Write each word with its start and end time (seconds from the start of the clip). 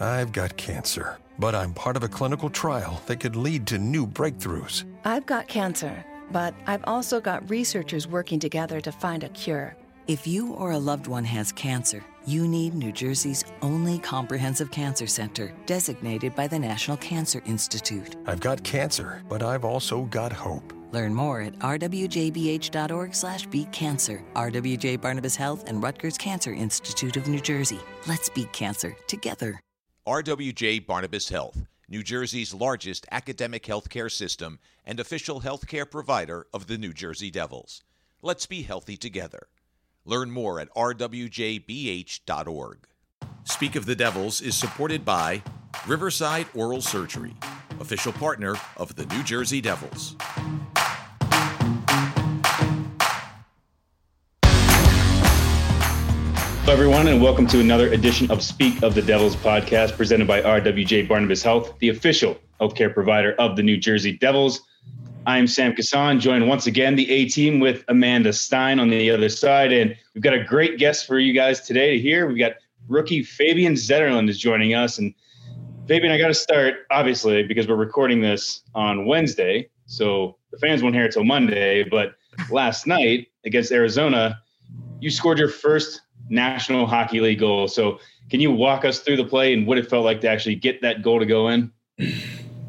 I've 0.00 0.32
got 0.32 0.56
cancer, 0.56 1.18
but 1.38 1.54
I'm 1.54 1.74
part 1.74 1.94
of 1.94 2.02
a 2.02 2.08
clinical 2.08 2.48
trial 2.48 3.02
that 3.04 3.20
could 3.20 3.36
lead 3.36 3.66
to 3.66 3.78
new 3.78 4.06
breakthroughs. 4.06 4.84
I've 5.04 5.26
got 5.26 5.46
cancer, 5.46 6.04
but 6.32 6.54
I've 6.66 6.84
also 6.84 7.20
got 7.20 7.48
researchers 7.50 8.08
working 8.08 8.40
together 8.40 8.80
to 8.80 8.92
find 8.92 9.24
a 9.24 9.28
cure. 9.28 9.76
If 10.06 10.26
you 10.26 10.54
or 10.54 10.72
a 10.72 10.78
loved 10.78 11.06
one 11.06 11.24
has 11.24 11.52
cancer, 11.52 12.02
you 12.24 12.48
need 12.48 12.74
New 12.74 12.92
Jersey's 12.92 13.44
only 13.60 13.98
comprehensive 13.98 14.70
cancer 14.70 15.06
center, 15.06 15.52
designated 15.66 16.34
by 16.34 16.48
the 16.48 16.58
National 16.58 16.96
Cancer 16.96 17.42
Institute. 17.44 18.16
I've 18.26 18.40
got 18.40 18.62
cancer, 18.64 19.22
but 19.28 19.42
I've 19.42 19.66
also 19.66 20.02
got 20.06 20.32
hope. 20.32 20.72
Learn 20.92 21.14
more 21.14 21.42
at 21.42 21.58
rwjbh.org 21.58 23.14
slash 23.14 23.46
beat 23.46 23.70
cancer. 23.70 24.24
RWJ 24.34 25.00
Barnabas 25.00 25.36
Health 25.36 25.64
and 25.68 25.82
Rutgers 25.82 26.16
Cancer 26.16 26.54
Institute 26.54 27.18
of 27.18 27.28
New 27.28 27.40
Jersey. 27.40 27.78
Let's 28.06 28.30
beat 28.30 28.52
cancer 28.52 28.96
together. 29.06 29.60
RWJ 30.06 30.86
Barnabas 30.86 31.28
Health, 31.28 31.66
New 31.86 32.02
Jersey's 32.02 32.54
largest 32.54 33.06
academic 33.10 33.64
healthcare 33.64 34.10
system 34.10 34.58
and 34.86 34.98
official 34.98 35.42
healthcare 35.42 35.88
provider 35.88 36.46
of 36.54 36.66
the 36.68 36.78
New 36.78 36.94
Jersey 36.94 37.30
Devils. 37.30 37.82
Let's 38.22 38.46
be 38.46 38.62
healthy 38.62 38.96
together. 38.96 39.48
Learn 40.06 40.30
more 40.30 40.58
at 40.58 40.72
rwjbh.org. 40.74 41.58
Speak 43.44 43.76
of 43.76 43.84
the 43.84 43.94
Devils 43.94 44.40
is 44.40 44.56
supported 44.56 45.04
by 45.04 45.42
Riverside 45.86 46.46
Oral 46.54 46.80
Surgery, 46.80 47.36
official 47.78 48.12
partner 48.12 48.56
of 48.78 48.96
the 48.96 49.04
New 49.06 49.22
Jersey 49.22 49.60
Devils. 49.60 50.16
Everyone, 56.70 57.08
and 57.08 57.20
welcome 57.20 57.48
to 57.48 57.58
another 57.58 57.92
edition 57.92 58.30
of 58.30 58.44
Speak 58.44 58.84
of 58.84 58.94
the 58.94 59.02
Devils 59.02 59.34
podcast 59.34 59.96
presented 59.96 60.28
by 60.28 60.40
RWJ 60.40 61.08
Barnabas 61.08 61.42
Health, 61.42 61.76
the 61.80 61.88
official 61.88 62.38
healthcare 62.60 62.94
provider 62.94 63.32
of 63.40 63.56
the 63.56 63.62
New 63.64 63.76
Jersey 63.76 64.16
Devils. 64.16 64.60
I'm 65.26 65.48
Sam 65.48 65.74
Kasan, 65.74 66.20
joined 66.20 66.46
once 66.46 66.68
again 66.68 66.94
the 66.94 67.10
A 67.10 67.28
team 67.28 67.58
with 67.58 67.82
Amanda 67.88 68.32
Stein 68.32 68.78
on 68.78 68.88
the 68.88 69.10
other 69.10 69.28
side. 69.28 69.72
And 69.72 69.96
we've 70.14 70.22
got 70.22 70.32
a 70.32 70.44
great 70.44 70.78
guest 70.78 71.08
for 71.08 71.18
you 71.18 71.32
guys 71.32 71.60
today 71.62 71.96
to 71.96 71.98
hear. 72.00 72.28
We've 72.28 72.38
got 72.38 72.52
rookie 72.86 73.24
Fabian 73.24 73.74
Zetterlund 73.74 74.28
is 74.30 74.38
joining 74.38 74.72
us. 74.72 74.98
And 74.98 75.12
Fabian, 75.88 76.12
I 76.12 76.18
got 76.18 76.28
to 76.28 76.34
start, 76.34 76.86
obviously, 76.92 77.42
because 77.42 77.66
we're 77.66 77.74
recording 77.74 78.20
this 78.20 78.62
on 78.76 79.06
Wednesday. 79.06 79.68
So 79.86 80.36
the 80.52 80.58
fans 80.58 80.84
won't 80.84 80.94
hear 80.94 81.06
it 81.06 81.12
till 81.12 81.24
Monday. 81.24 81.82
But 81.82 82.14
last 82.48 82.86
night 82.86 83.26
against 83.44 83.72
Arizona, 83.72 84.40
you 85.00 85.10
scored 85.10 85.36
your 85.36 85.48
first 85.48 86.02
National 86.30 86.86
Hockey 86.86 87.20
League 87.20 87.40
goal. 87.40 87.68
So 87.68 87.98
can 88.30 88.40
you 88.40 88.50
walk 88.50 88.84
us 88.84 89.00
through 89.00 89.16
the 89.16 89.24
play 89.24 89.52
and 89.52 89.66
what 89.66 89.76
it 89.76 89.90
felt 89.90 90.04
like 90.04 90.20
to 90.22 90.28
actually 90.28 90.54
get 90.54 90.80
that 90.82 91.02
goal 91.02 91.18
to 91.18 91.26
go 91.26 91.48
in? 91.48 91.70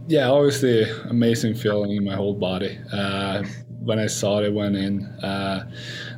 Yeah, 0.08 0.30
obviously, 0.30 0.84
amazing 1.09 1.56
feeling 1.56 1.95
in 1.95 2.04
my 2.04 2.16
whole 2.16 2.34
body. 2.34 2.78
Uh, 2.92 3.44
when 3.80 4.00
I 4.00 4.08
saw 4.08 4.42
it 4.42 4.54
went 4.54 4.76
in, 4.76 5.06
uh, 5.23 5.70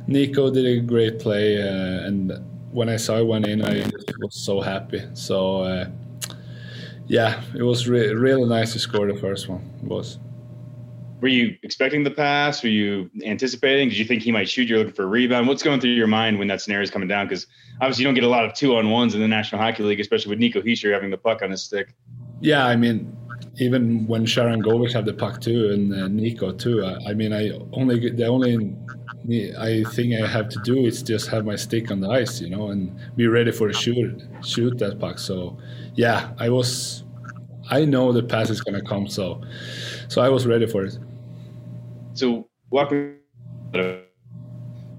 Nico 0.06 0.50
did 0.50 0.66
a 0.66 0.80
great 0.80 1.20
play, 1.20 1.62
uh, 1.62 2.06
and 2.06 2.32
when 2.72 2.88
I 2.88 2.96
saw 2.96 3.18
it 3.18 3.26
went 3.26 3.46
in, 3.46 3.64
I 3.64 3.84
was 4.18 4.34
so 4.34 4.60
happy. 4.60 5.02
So, 5.14 5.62
uh, 5.62 5.88
yeah, 7.06 7.42
it 7.54 7.62
was 7.62 7.88
re- 7.88 8.12
really 8.14 8.48
nice 8.48 8.72
to 8.72 8.78
score 8.78 9.06
the 9.06 9.18
first 9.18 9.48
one. 9.48 9.70
It 9.82 9.88
was. 9.88 10.18
Were 11.20 11.28
you 11.28 11.56
expecting 11.62 12.04
the 12.04 12.10
pass? 12.10 12.62
Were 12.62 12.68
you 12.68 13.10
anticipating? 13.24 13.88
Did 13.88 13.98
you 13.98 14.04
think 14.04 14.22
he 14.22 14.32
might 14.32 14.48
shoot? 14.48 14.68
You're 14.68 14.78
looking 14.78 14.92
for 14.92 15.04
a 15.04 15.06
rebound. 15.06 15.48
What's 15.48 15.62
going 15.62 15.80
through 15.80 15.90
your 15.90 16.06
mind 16.06 16.38
when 16.38 16.48
that 16.48 16.60
scenario 16.60 16.82
is 16.82 16.90
coming 16.90 17.08
down? 17.08 17.26
Because 17.26 17.46
obviously 17.80 18.02
you 18.02 18.08
don't 18.08 18.14
get 18.14 18.24
a 18.24 18.28
lot 18.28 18.44
of 18.44 18.52
two 18.52 18.76
on 18.76 18.90
ones 18.90 19.14
in 19.14 19.20
the 19.20 19.28
National 19.28 19.60
Hockey 19.60 19.84
League, 19.84 20.00
especially 20.00 20.30
with 20.30 20.38
Nico 20.38 20.60
Hischier 20.60 20.92
having 20.92 21.10
the 21.10 21.16
puck 21.16 21.40
on 21.42 21.50
his 21.50 21.62
stick. 21.62 21.94
Yeah, 22.40 22.66
I 22.66 22.76
mean, 22.76 23.16
even 23.58 24.06
when 24.06 24.26
Sharangovich 24.26 24.92
had 24.92 25.04
the 25.04 25.14
puck 25.14 25.40
too, 25.40 25.70
and 25.70 25.94
uh, 25.94 26.08
Nico 26.08 26.52
too. 26.52 26.84
I, 26.84 27.10
I, 27.10 27.14
mean, 27.14 27.32
I 27.32 27.52
only 27.72 28.10
the 28.10 28.26
only 28.26 28.76
I 29.58 29.84
think 29.92 30.14
I 30.14 30.26
have 30.26 30.48
to 30.50 30.60
do 30.64 30.84
is 30.84 31.02
just 31.02 31.28
have 31.28 31.44
my 31.46 31.56
stick 31.56 31.90
on 31.90 32.00
the 32.00 32.10
ice, 32.10 32.40
you 32.40 32.50
know, 32.50 32.70
and 32.70 32.94
be 33.16 33.26
ready 33.26 33.52
for 33.52 33.68
the 33.68 33.74
shoot 33.74 34.22
shoot 34.44 34.78
that 34.78 34.98
puck. 34.98 35.18
So, 35.18 35.56
yeah, 35.94 36.32
I 36.38 36.50
was. 36.50 37.04
I 37.70 37.86
know 37.86 38.12
the 38.12 38.22
pass 38.22 38.50
is 38.50 38.60
gonna 38.60 38.82
come, 38.82 39.06
so 39.06 39.40
so 40.08 40.20
I 40.20 40.28
was 40.28 40.46
ready 40.46 40.66
for 40.66 40.84
it. 40.84 40.98
So 42.14 42.48
walk 42.70 42.90
me 42.90 43.12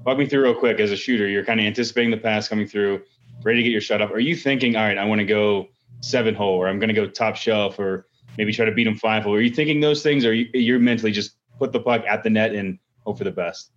walk 0.06 0.18
me 0.18 0.28
through 0.28 0.44
real 0.44 0.56
quick 0.56 0.80
as 0.80 0.92
a 0.92 0.96
shooter. 0.96 1.28
You're 1.28 1.46
kind 1.46 1.60
of 1.60 1.66
anticipating 1.66 2.12
the 2.12 2.18
pass 2.18 2.48
coming 2.48 2.68
through, 2.68 3.02
ready 3.44 3.60
to 3.60 3.64
get 3.64 3.72
your 3.72 3.82
shot 3.82 4.02
up. 4.02 4.12
Are 4.12 4.20
you 4.20 4.36
thinking, 4.36 4.76
all 4.76 4.84
right, 4.84 4.98
I 4.98 5.06
want 5.06 5.20
to 5.20 5.26
go 5.26 5.68
seven 6.02 6.36
hole, 6.36 6.56
or 6.56 6.68
I'm 6.68 6.78
going 6.78 6.90
to 6.90 6.94
go 6.94 7.08
top 7.08 7.36
shelf, 7.36 7.80
or 7.80 8.06
maybe 8.38 8.54
try 8.54 8.66
to 8.66 8.72
beat 8.72 8.86
him 8.86 8.96
five 8.96 9.24
hole? 9.24 9.34
Are 9.34 9.42
you 9.42 9.50
thinking 9.50 9.80
those 9.80 10.04
things, 10.04 10.26
or 10.26 10.34
you, 10.34 10.48
you're 10.54 10.80
mentally 10.80 11.12
just 11.12 11.38
put 11.58 11.72
the 11.72 11.80
puck 11.80 12.04
at 12.08 12.24
the 12.24 12.30
net 12.30 12.54
and 12.54 12.78
hope 13.06 13.18
for 13.18 13.24
the 13.24 13.32
best? 13.32 13.72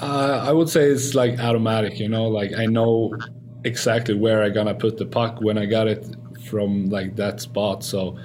Uh, 0.00 0.44
I 0.46 0.52
would 0.52 0.68
say 0.68 0.84
it's 0.84 1.14
like 1.14 1.38
automatic, 1.38 1.98
you 1.98 2.08
know, 2.08 2.28
like 2.28 2.52
I 2.56 2.66
know 2.66 3.16
exactly 3.64 4.14
where 4.14 4.42
I'm 4.42 4.52
gonna 4.54 4.74
put 4.74 4.96
the 4.96 5.06
puck 5.06 5.40
when 5.40 5.58
I 5.58 5.66
got 5.66 5.88
it 5.88 6.06
from 6.46 6.88
like 6.88 7.16
that 7.16 7.40
spot. 7.40 7.84
So 7.84 8.18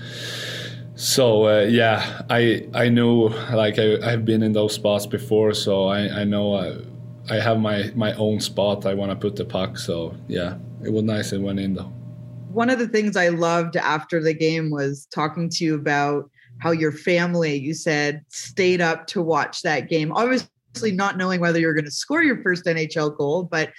so 0.96 1.48
uh, 1.48 1.62
yeah, 1.62 2.22
I 2.30 2.68
I 2.74 2.90
knew 2.90 3.30
like 3.52 3.80
I, 3.80 3.98
I've 4.04 4.26
been 4.26 4.44
in 4.44 4.54
those 4.54 4.74
spots 4.74 5.06
before, 5.06 5.54
so 5.54 5.86
I 5.86 6.22
I 6.22 6.24
know 6.24 6.56
I, 6.56 6.78
I 7.34 7.40
have 7.40 7.60
my 7.60 7.92
my 7.96 8.14
own 8.14 8.40
spot 8.40 8.86
I 8.86 8.94
want 8.94 9.12
to 9.12 9.16
put 9.16 9.36
the 9.36 9.46
puck. 9.46 9.78
So 9.78 10.16
yeah, 10.28 10.58
it 10.84 10.92
was 10.92 11.04
nice 11.04 11.34
it 11.34 11.42
went 11.42 11.60
in 11.60 11.74
though. 11.74 11.92
One 12.52 12.70
of 12.70 12.78
the 12.78 12.88
things 12.88 13.18
I 13.18 13.30
loved 13.30 13.76
after 13.76 14.22
the 14.22 14.34
game 14.34 14.70
was 14.70 15.08
talking 15.08 15.50
to 15.50 15.66
you 15.66 15.74
about 15.74 16.30
how 16.60 16.70
your 16.70 16.92
family, 16.92 17.56
you 17.56 17.74
said, 17.74 18.24
stayed 18.30 18.80
up 18.80 19.08
to 19.08 19.22
watch 19.24 19.64
that 19.64 19.90
game. 19.90 20.12
Obviously, 20.12 20.92
not 20.92 21.18
knowing 21.18 21.40
whether 21.40 21.60
you're 21.60 21.74
going 21.74 21.86
to 21.86 21.92
score 21.92 22.22
your 22.22 22.42
first 22.44 22.66
NHL 22.66 23.18
goal, 23.18 23.44
but 23.44 23.72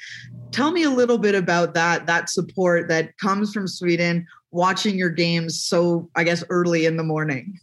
tell 0.51 0.73
me 0.73 0.83
a 0.83 0.91
little 0.91 1.19
bit 1.19 1.37
about 1.37 1.75
that 1.75 2.07
that 2.07 2.29
support 2.29 2.89
that 2.89 3.17
comes 3.19 3.53
from 3.53 3.69
Sweden 3.69 4.27
watching 4.55 4.97
your 4.97 5.11
games 5.11 5.61
so 5.61 6.09
I 6.15 6.23
guess 6.25 6.45
early 6.49 6.87
in 6.87 6.97
the 6.97 7.03
morning? 7.03 7.59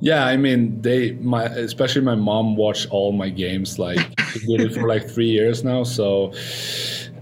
Yeah, 0.00 0.26
I 0.26 0.36
mean 0.36 0.80
they 0.82 1.12
my 1.12 1.44
especially 1.44 2.02
my 2.02 2.14
mom 2.14 2.56
watched 2.56 2.88
all 2.90 3.12
my 3.12 3.30
games 3.30 3.78
like 3.78 3.98
did 4.46 4.60
it 4.60 4.74
for 4.74 4.86
like 4.86 5.08
three 5.08 5.30
years 5.30 5.64
now. 5.64 5.82
So 5.82 6.32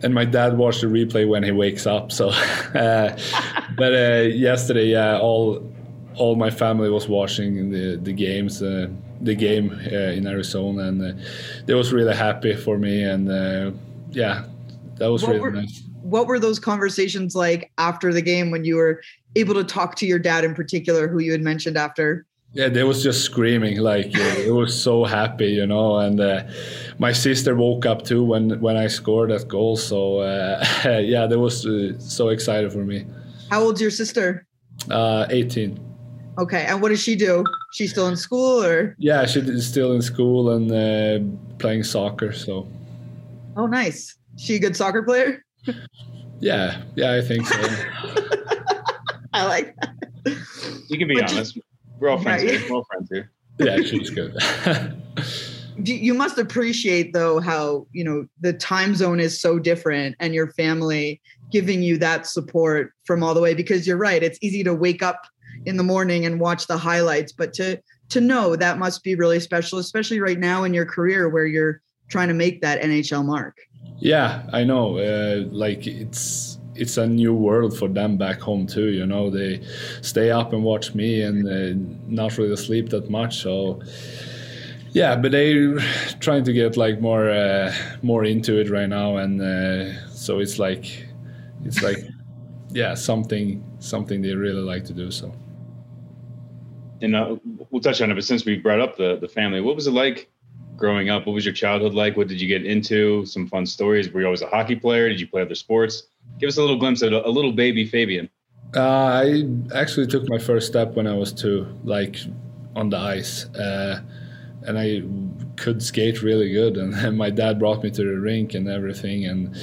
and 0.03 0.13
my 0.13 0.25
dad 0.25 0.59
watched 0.59 0.83
the 0.83 0.89
replay 0.89 1.27
when 1.27 1.43
he 1.43 1.53
wakes 1.53 1.87
up. 1.87 2.13
So 2.13 2.29
uh, 2.75 3.17
but 3.77 3.95
uh, 3.95 4.23
yesterday, 4.29 4.87
yeah, 4.87 5.19
all 5.19 5.63
all 6.17 6.35
my 6.35 6.51
family 6.51 6.91
was 6.91 7.09
watching 7.09 7.71
the 7.71 7.97
the 7.97 8.13
games. 8.13 8.63
Uh, 8.63 8.89
the 9.21 9.35
game 9.35 9.73
uh, 9.73 10.15
in 10.15 10.29
Arizona, 10.29 10.85
and 10.85 11.03
uh, 11.03 11.23
they 11.67 11.75
was 11.75 11.93
really 11.93 12.15
happy 12.15 12.55
for 12.55 12.79
me, 12.79 13.03
and 13.03 13.29
uh, 13.29 13.73
yeah, 14.13 14.45
that 14.95 15.09
was 15.11 15.23
what 15.23 15.31
really 15.31 15.41
were, 15.41 15.51
nice 15.51 15.83
what 16.09 16.27
were 16.27 16.39
those 16.39 16.59
conversations 16.59 17.35
like 17.35 17.71
after 17.79 18.13
the 18.13 18.23
game 18.23 18.51
when 18.51 18.65
you 18.65 18.77
were 18.77 19.03
able 19.37 19.55
to 19.55 19.65
talk 19.65 19.95
to 19.97 20.07
your 20.07 20.19
dad 20.19 20.45
in 20.45 20.55
particular, 20.55 21.07
who 21.09 21.21
you 21.21 21.33
had 21.33 21.43
mentioned 21.43 21.77
after? 21.77 22.25
Yeah, 22.55 22.69
they 22.69 22.83
was 22.83 23.03
just 23.03 23.25
screaming 23.25 23.79
like 23.79 24.07
it 24.15 24.53
was 24.53 24.81
so 24.81 25.05
happy, 25.05 25.49
you 25.49 25.67
know. 25.67 25.99
And 25.99 26.19
uh, 26.19 26.45
my 26.99 27.13
sister 27.13 27.55
woke 27.55 27.85
up 27.85 28.05
too 28.05 28.25
when 28.25 28.59
when 28.61 28.77
I 28.77 28.87
scored 28.87 29.31
that 29.31 29.49
goal. 29.49 29.77
So 29.77 30.21
uh, 30.21 30.65
yeah, 30.85 31.27
that 31.27 31.39
was 31.39 31.67
uh, 31.67 31.99
so 31.99 32.31
excited 32.31 32.73
for 32.73 32.85
me. 32.85 33.05
How 33.51 33.61
old's 33.63 33.81
your 33.81 33.91
sister? 33.91 34.47
Uh, 34.91 35.27
18. 35.29 35.79
Okay, 36.39 36.65
and 36.67 36.81
what 36.81 36.91
does 36.91 37.03
she 37.03 37.17
do? 37.17 37.45
She's 37.73 37.91
still 37.91 38.07
in 38.07 38.17
school, 38.17 38.63
or? 38.63 38.95
Yeah, 38.99 39.27
she's 39.27 39.67
still 39.67 39.93
in 39.93 40.03
school 40.03 40.51
and 40.53 40.71
uh, 40.71 41.19
playing 41.59 41.83
soccer. 41.83 42.33
So. 42.33 42.69
Oh, 43.57 43.67
nice. 43.67 44.17
She 44.37 44.55
a 44.55 44.59
good 44.61 44.77
soccer 44.77 45.03
player? 45.03 45.45
Yeah, 46.41 46.83
yeah, 46.95 47.15
I 47.15 47.21
think 47.21 47.47
so. 47.47 47.61
I 49.33 49.45
like 49.47 49.75
that. 49.77 49.95
You 50.89 50.99
can 50.99 51.09
be 51.09 51.15
but 51.15 51.31
honest. 51.31 51.55
Just, 51.55 51.67
We're 51.99 52.11
all 52.11 52.21
friends 52.21 52.45
right. 52.45 52.53
here. 52.53 52.71
We're 52.71 52.77
all 52.77 52.85
friends 52.85 53.09
here. 53.11 53.31
Yeah, 53.59 53.79
she's 53.83 54.11
good. 54.11 54.37
you 55.85 56.15
must 56.15 56.39
appreciate 56.39 57.13
though 57.13 57.41
how 57.41 57.87
you 57.93 58.03
know 58.03 58.27
the 58.41 58.53
time 58.53 58.95
zone 58.95 59.21
is 59.21 59.41
so 59.41 59.59
different 59.59 60.17
and 60.19 60.35
your 60.35 60.49
family 60.53 61.21
giving 61.51 61.83
you 61.83 61.97
that 61.99 62.27
support 62.27 62.93
from 63.05 63.23
all 63.23 63.33
the 63.33 63.41
way 63.41 63.55
because 63.55 63.87
you're 63.87 63.97
right 63.97 64.23
it's 64.23 64.39
easy 64.43 64.65
to 64.65 64.75
wake 64.75 65.03
up 65.03 65.27
in 65.67 65.77
the 65.77 65.83
morning 65.83 66.27
and 66.27 66.41
watch 66.41 66.67
the 66.67 66.77
highlights 66.77 67.33
but 67.33 67.53
to 67.53 67.81
to 68.09 68.21
know 68.21 68.57
that 68.57 68.79
must 68.79 69.05
be 69.05 69.15
really 69.15 69.39
special 69.39 69.79
especially 69.79 70.19
right 70.19 70.41
now 70.41 70.65
in 70.65 70.75
your 70.75 70.87
career 70.87 71.29
where 71.29 71.47
you're 71.47 71.81
trying 72.09 72.29
to 72.29 72.35
make 72.35 72.61
that 72.61 72.81
NHL 72.83 73.25
mark 73.25 73.57
yeah, 73.99 74.49
I 74.53 74.65
know. 74.65 74.99
Uh, 74.99 75.45
like 75.51 75.87
it's 75.87 76.59
it's 76.75 76.97
a 76.97 77.07
new 77.07 77.35
world 77.35 77.77
for 77.77 77.89
them 77.89 78.17
back 78.17 78.41
home 78.41 78.67
too. 78.67 78.89
You 78.89 79.07
know, 79.07 79.31
they 79.31 79.63
stay 80.01 80.31
up 80.31 80.53
and 80.53 80.63
watch 80.63 80.95
me 80.95 81.23
and 81.23 81.49
uh, 81.49 81.99
not 82.07 82.39
really 82.39 82.57
sleep 82.57 82.91
that 82.91 83.11
much. 83.11 83.43
So 83.43 83.83
yeah, 84.93 85.17
but 85.17 85.33
they're 85.33 85.79
trying 86.21 86.45
to 86.45 86.53
get 86.53 86.77
like 86.77 87.01
more 87.01 87.29
uh, 87.29 87.75
more 88.03 88.25
into 88.25 88.59
it 88.61 88.71
right 88.71 88.89
now, 88.89 89.17
and 89.17 89.41
uh, 89.41 90.09
so 90.09 90.39
it's 90.39 90.59
like 90.59 91.07
it's 91.65 91.83
like 91.83 91.99
yeah 92.71 92.95
something 92.95 93.65
something 93.81 94.23
they 94.23 94.35
really 94.35 94.63
like 94.63 94.85
to 94.85 94.93
do. 94.93 95.11
So. 95.11 95.35
And 97.01 97.15
uh, 97.15 97.37
we'll 97.71 97.81
touch 97.81 98.01
on 98.01 98.11
it, 98.11 98.15
but 98.15 98.25
since 98.25 98.45
we 98.45 98.57
brought 98.57 98.81
up 98.81 98.97
the 98.97 99.19
the 99.21 99.29
family, 99.29 99.61
what 99.61 99.77
was 99.77 99.87
it 99.87 99.93
like 99.93 100.29
growing 100.79 101.11
up? 101.11 101.27
What 101.27 101.33
was 101.33 101.45
your 101.45 101.55
childhood 101.55 101.93
like? 101.93 102.17
What 102.17 102.29
did 102.29 102.41
you 102.41 102.49
get 102.49 102.65
into? 102.65 103.27
Some 103.27 103.47
fun 103.49 103.67
stories. 103.67 104.11
Were 104.11 104.21
you 104.21 104.27
always 104.27 104.43
a 104.43 104.47
hockey 104.47 104.77
player? 104.77 105.09
Did 105.09 105.21
you 105.21 105.27
play 105.27 105.43
other 105.43 105.55
sports? 105.55 106.05
Give 106.39 106.49
us 106.49 106.57
a 106.57 106.61
little 106.61 106.79
glimpse 106.79 107.03
of 107.03 107.13
a, 107.13 107.29
little 107.29 107.53
baby 107.53 107.85
Fabian. 107.85 108.31
Uh, 108.75 108.81
I 108.81 109.45
actually 109.75 110.07
took 110.07 110.29
my 110.29 110.39
first 110.39 110.67
step 110.67 110.95
when 110.95 111.07
I 111.07 111.15
was 111.15 111.33
two, 111.33 111.67
like 111.85 112.17
on 112.77 112.91
the 112.91 112.99
ice, 112.99 113.47
uh, 113.55 114.01
and 114.63 114.79
I 114.79 115.03
could 115.57 115.83
skate 115.83 116.23
really 116.23 116.53
good. 116.53 116.77
And, 116.77 116.95
and, 116.95 117.17
my 117.17 117.31
dad 117.31 117.59
brought 117.59 117.83
me 117.83 117.91
to 117.91 118.05
the 118.05 118.21
rink 118.21 118.55
and 118.55 118.69
everything, 118.69 119.25
and 119.25 119.57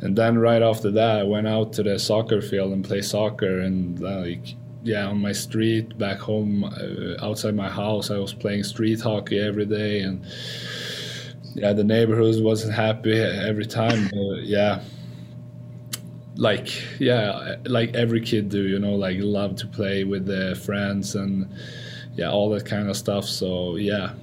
and 0.00 0.16
then 0.16 0.38
right 0.38 0.62
after 0.62 0.90
that, 0.92 1.18
I 1.18 1.22
went 1.24 1.48
out 1.48 1.72
to 1.74 1.82
the 1.82 1.98
soccer 1.98 2.40
field 2.40 2.72
and 2.72 2.84
play 2.84 3.02
soccer, 3.02 3.60
and 3.60 4.00
like 4.00 4.54
yeah, 4.84 5.06
on 5.06 5.20
my 5.20 5.32
street 5.32 5.98
back 5.98 6.18
home, 6.18 6.62
uh, 6.64 7.24
outside 7.24 7.56
my 7.56 7.68
house, 7.68 8.10
I 8.10 8.18
was 8.18 8.32
playing 8.32 8.62
street 8.62 9.00
hockey 9.00 9.40
every 9.40 9.66
day, 9.66 10.00
and 10.00 10.24
yeah, 11.54 11.72
the 11.72 11.84
neighborhood 11.84 12.42
wasn't 12.42 12.74
happy 12.74 13.18
every 13.18 13.66
time. 13.66 14.08
But, 14.12 14.44
yeah 14.44 14.82
like 16.36 16.82
yeah 16.98 17.56
like 17.66 17.94
every 17.94 18.20
kid 18.20 18.48
do 18.48 18.62
you 18.66 18.78
know 18.78 18.94
like 18.94 19.16
love 19.20 19.54
to 19.56 19.66
play 19.66 20.04
with 20.04 20.26
their 20.26 20.54
friends 20.54 21.14
and 21.14 21.48
yeah 22.14 22.30
all 22.30 22.50
that 22.50 22.66
kind 22.66 22.90
of 22.90 22.96
stuff 22.96 23.24
so 23.24 23.76
yeah 23.76 24.14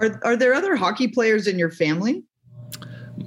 are, 0.00 0.20
are 0.24 0.36
there 0.36 0.54
other 0.54 0.74
hockey 0.74 1.08
players 1.08 1.46
in 1.46 1.58
your 1.58 1.70
family 1.70 2.24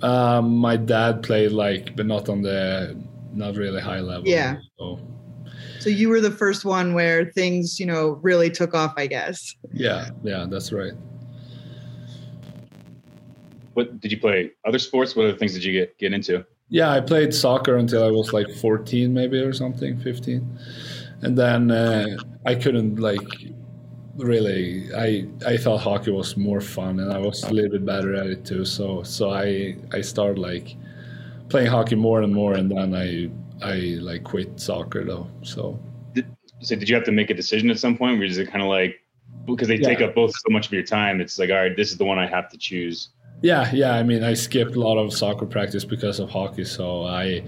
um, 0.01 0.57
my 0.57 0.75
dad 0.75 1.23
played 1.23 1.51
like 1.51 1.95
but 1.95 2.05
not 2.05 2.27
on 2.29 2.41
the 2.41 2.97
not 3.33 3.55
really 3.55 3.81
high 3.81 3.99
level 3.99 4.27
yeah 4.27 4.57
so. 4.77 4.99
So 5.81 5.89
you 5.89 6.09
were 6.09 6.21
the 6.21 6.31
first 6.31 6.63
one 6.63 6.93
where 6.93 7.25
things 7.31 7.79
you 7.79 7.85
know 7.85 8.19
really 8.21 8.49
took 8.49 8.73
off 8.73 8.93
i 8.97 9.07
guess 9.07 9.55
yeah 9.73 10.09
yeah 10.23 10.45
that's 10.49 10.71
right 10.71 10.93
what 13.73 13.99
did 13.99 14.11
you 14.11 14.19
play 14.19 14.51
other 14.65 14.79
sports 14.79 15.15
what 15.15 15.25
other 15.25 15.37
things 15.37 15.53
did 15.53 15.63
you 15.63 15.73
get 15.73 15.97
get 15.97 16.13
into 16.13 16.45
yeah, 16.71 16.89
I 16.89 17.01
played 17.01 17.33
soccer 17.33 17.75
until 17.75 18.01
I 18.01 18.11
was 18.11 18.31
like 18.31 18.49
14, 18.49 19.13
maybe 19.13 19.39
or 19.39 19.51
something, 19.51 19.99
15, 19.99 20.59
and 21.21 21.37
then 21.37 21.69
uh, 21.69 22.15
I 22.45 22.55
couldn't 22.55 22.97
like 22.97 23.19
really. 24.15 24.87
I 24.95 25.27
I 25.45 25.57
thought 25.57 25.81
hockey 25.81 26.11
was 26.11 26.37
more 26.37 26.61
fun, 26.61 27.01
and 27.01 27.11
I 27.11 27.17
was 27.17 27.43
a 27.43 27.51
little 27.51 27.71
bit 27.71 27.85
better 27.85 28.15
at 28.15 28.27
it 28.27 28.45
too. 28.45 28.63
So 28.63 29.03
so 29.03 29.31
I 29.31 29.75
I 29.91 29.99
started 29.99 30.39
like 30.39 30.77
playing 31.49 31.67
hockey 31.67 31.95
more 31.95 32.21
and 32.21 32.33
more, 32.33 32.53
and 32.53 32.71
then 32.71 32.95
I 32.95 33.29
I 33.61 33.97
like 34.01 34.23
quit 34.23 34.59
soccer 34.59 35.03
though. 35.03 35.27
So. 35.43 35.79
Did, 36.13 36.25
so 36.59 36.75
did 36.75 36.89
you 36.89 36.95
have 36.95 37.05
to 37.05 37.11
make 37.11 37.29
a 37.29 37.33
decision 37.33 37.69
at 37.69 37.79
some 37.79 37.97
point? 37.97 38.17
Where 38.17 38.27
is 38.27 38.37
it 38.37 38.49
kind 38.49 38.61
of 38.61 38.69
like 38.69 38.99
because 39.45 39.67
they 39.67 39.77
yeah. 39.77 39.87
take 39.87 40.01
up 40.01 40.15
both 40.15 40.31
so 40.31 40.49
much 40.49 40.67
of 40.67 40.73
your 40.73 40.83
time? 40.83 41.21
It's 41.21 41.39
like 41.39 41.49
all 41.49 41.57
right, 41.57 41.75
this 41.75 41.91
is 41.91 41.97
the 41.97 42.05
one 42.05 42.19
I 42.19 42.27
have 42.27 42.49
to 42.49 42.57
choose. 42.57 43.09
Yeah, 43.41 43.71
yeah. 43.73 43.95
I 43.95 44.03
mean, 44.03 44.23
I 44.23 44.35
skipped 44.35 44.75
a 44.75 44.79
lot 44.79 44.97
of 44.97 45.11
soccer 45.11 45.47
practice 45.47 45.83
because 45.83 46.19
of 46.19 46.29
hockey. 46.29 46.63
So 46.63 47.03
I, 47.05 47.43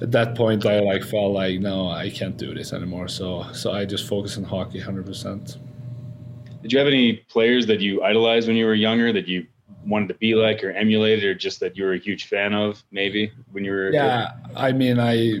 at 0.00 0.10
that 0.10 0.34
point, 0.34 0.66
I 0.66 0.80
like 0.80 1.04
felt 1.04 1.32
like 1.32 1.60
no, 1.60 1.88
I 1.88 2.10
can't 2.10 2.36
do 2.36 2.52
this 2.52 2.72
anymore. 2.72 3.06
So 3.08 3.46
so 3.52 3.72
I 3.72 3.84
just 3.84 4.08
focus 4.08 4.36
on 4.36 4.44
hockey, 4.44 4.80
hundred 4.80 5.06
percent. 5.06 5.58
Did 6.62 6.72
you 6.72 6.78
have 6.78 6.88
any 6.88 7.12
players 7.12 7.66
that 7.66 7.80
you 7.80 8.02
idolized 8.02 8.48
when 8.48 8.56
you 8.56 8.66
were 8.66 8.74
younger 8.74 9.12
that 9.12 9.28
you 9.28 9.46
wanted 9.88 10.08
to 10.08 10.14
be 10.14 10.34
like 10.34 10.62
or 10.62 10.70
emulate, 10.70 11.24
or 11.24 11.34
just 11.34 11.60
that 11.60 11.76
you 11.76 11.84
were 11.84 11.94
a 11.94 11.98
huge 11.98 12.26
fan 12.26 12.54
of? 12.54 12.82
Maybe 12.90 13.32
when 13.52 13.64
you 13.64 13.72
were. 13.72 13.90
Yeah, 13.90 14.32
I 14.54 14.72
mean, 14.72 15.00
I 15.00 15.40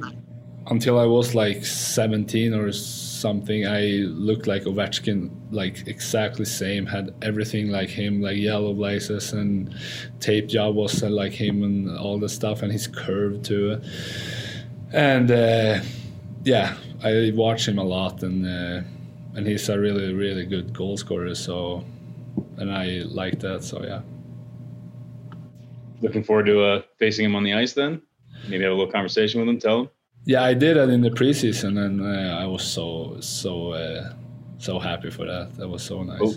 until 0.68 0.98
I 0.98 1.06
was 1.06 1.34
like 1.34 1.64
seventeen 1.64 2.54
or 2.54 2.72
something. 2.72 3.66
I 3.66 4.04
looked 4.08 4.46
like 4.46 4.64
Ovechkin, 4.64 5.30
like 5.50 5.86
exactly 5.86 6.44
same. 6.44 6.86
Had 6.86 7.14
everything 7.22 7.70
like 7.70 7.88
him, 7.88 8.20
like 8.20 8.36
yellow 8.36 8.72
blazers 8.74 9.32
and 9.32 9.74
tape 10.20 10.46
job 10.46 10.74
was 10.74 11.02
uh, 11.02 11.10
like 11.10 11.32
him 11.32 11.62
and 11.62 11.96
all 11.98 12.18
the 12.18 12.28
stuff, 12.28 12.62
and 12.62 12.72
his 12.72 12.86
curve 12.86 13.42
too. 13.42 13.80
And 14.92 15.30
uh, 15.30 15.80
yeah, 16.44 16.76
I 17.02 17.32
watch 17.34 17.68
him 17.68 17.78
a 17.78 17.84
lot, 17.84 18.22
and 18.22 18.46
uh, 18.46 18.82
and 19.34 19.46
he's 19.46 19.68
a 19.68 19.78
really 19.78 20.14
really 20.14 20.46
good 20.46 20.72
goal 20.72 20.96
scorer. 20.96 21.34
So, 21.34 21.84
and 22.56 22.72
I 22.72 23.02
like 23.06 23.40
that. 23.40 23.64
So 23.64 23.82
yeah. 23.82 24.02
Looking 26.00 26.22
forward 26.22 26.46
to 26.46 26.62
uh, 26.62 26.82
facing 26.98 27.24
him 27.24 27.34
on 27.34 27.42
the 27.42 27.54
ice 27.54 27.72
then. 27.72 28.02
Maybe 28.48 28.62
have 28.64 28.72
a 28.72 28.76
little 28.76 28.92
conversation 28.92 29.40
with 29.40 29.48
him. 29.48 29.58
Tell 29.58 29.80
him. 29.80 29.90
Yeah, 30.24 30.44
I 30.44 30.54
did 30.54 30.76
that 30.76 30.90
in 30.90 31.00
the 31.00 31.10
preseason, 31.10 31.84
and 31.84 32.02
uh, 32.02 32.36
I 32.36 32.46
was 32.46 32.62
so 32.62 33.16
so 33.20 33.72
uh, 33.72 34.12
so 34.58 34.78
happy 34.78 35.10
for 35.10 35.26
that. 35.26 35.54
That 35.56 35.68
was 35.68 35.82
so 35.82 36.02
nice. 36.02 36.20
Oh, 36.22 36.34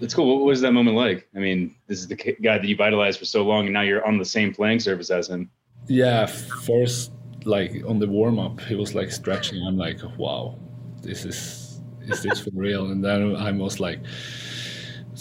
that's 0.00 0.14
cool. 0.14 0.38
What 0.38 0.46
was 0.46 0.60
that 0.62 0.72
moment 0.72 0.96
like? 0.96 1.28
I 1.36 1.38
mean, 1.38 1.74
this 1.86 1.98
is 1.98 2.08
the 2.08 2.16
guy 2.16 2.58
that 2.58 2.64
you've 2.64 2.80
idolized 2.80 3.18
for 3.18 3.24
so 3.24 3.44
long, 3.44 3.66
and 3.66 3.74
now 3.74 3.82
you're 3.82 4.06
on 4.06 4.18
the 4.18 4.24
same 4.24 4.54
playing 4.54 4.80
surface 4.80 5.10
as 5.10 5.28
him. 5.28 5.50
Yeah, 5.86 6.26
first 6.26 7.12
like 7.44 7.82
on 7.86 7.98
the 7.98 8.06
warm 8.06 8.38
up, 8.38 8.60
he 8.60 8.74
was 8.74 8.94
like 8.94 9.10
stretching. 9.10 9.62
I'm 9.66 9.76
like, 9.76 9.98
wow, 10.16 10.58
this 11.02 11.24
is 11.24 11.80
is 12.02 12.22
this 12.22 12.40
for 12.40 12.50
real? 12.54 12.90
And 12.90 13.04
then 13.04 13.36
I 13.36 13.50
was 13.52 13.80
like, 13.80 14.00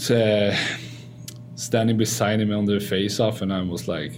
uh, 0.09 0.55
standing 1.57 1.97
beside 1.97 2.39
him 2.39 2.53
on 2.53 2.63
the 2.65 2.79
face 2.79 3.19
off, 3.19 3.41
and 3.41 3.51
I 3.51 3.61
was 3.61 3.87
like 3.87 4.13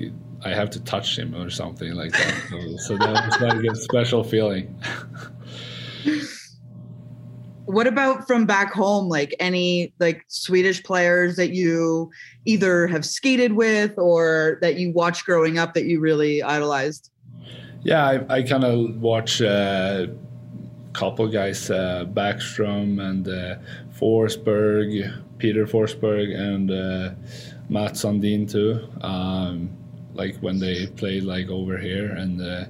I 0.46 0.50
have 0.50 0.70
to 0.72 0.84
touch 0.84 1.18
him 1.18 1.36
or 1.36 1.50
something 1.50 1.94
like 1.94 2.12
that. 2.12 2.78
So, 2.80 2.98
that 2.98 3.26
was 3.26 3.42
like 3.42 3.64
a 3.64 3.76
special 3.76 4.24
feeling. 4.24 4.80
what 7.66 7.88
about 7.88 8.26
from 8.28 8.46
back 8.46 8.74
home? 8.74 9.10
Like 9.10 9.36
any 9.40 9.94
like 10.00 10.24
Swedish 10.28 10.84
players 10.84 11.36
that 11.36 11.52
you 11.52 12.10
either 12.46 12.88
have 12.88 13.06
skated 13.06 13.54
with 13.54 13.98
or 13.98 14.60
that 14.62 14.78
you 14.78 14.92
watched 14.94 15.26
growing 15.26 15.58
up 15.58 15.74
that 15.74 15.86
you 15.86 16.00
really 16.00 16.42
idolized? 16.42 17.12
Yeah, 17.82 18.06
I, 18.06 18.38
I 18.38 18.44
kind 18.44 18.64
of 18.64 19.02
watch 19.02 19.40
a 19.42 19.50
uh, 19.50 20.08
couple 20.94 21.28
guys, 21.28 21.70
uh, 21.70 22.06
Backstrom 22.10 23.02
and 23.02 23.28
uh, 23.28 23.56
Forsberg, 23.98 25.22
Peter 25.40 25.66
Forsberg, 25.66 26.38
and 26.38 26.70
uh, 26.70 27.12
Mats 27.70 28.04
Sundin 28.04 28.50
too. 28.50 28.88
Um, 29.02 29.76
like 30.14 30.36
when 30.38 30.60
they 30.60 30.88
played 30.88 31.24
like 31.24 31.50
over 31.50 31.78
here 31.78 32.12
and 32.12 32.42
uh, 32.42 32.66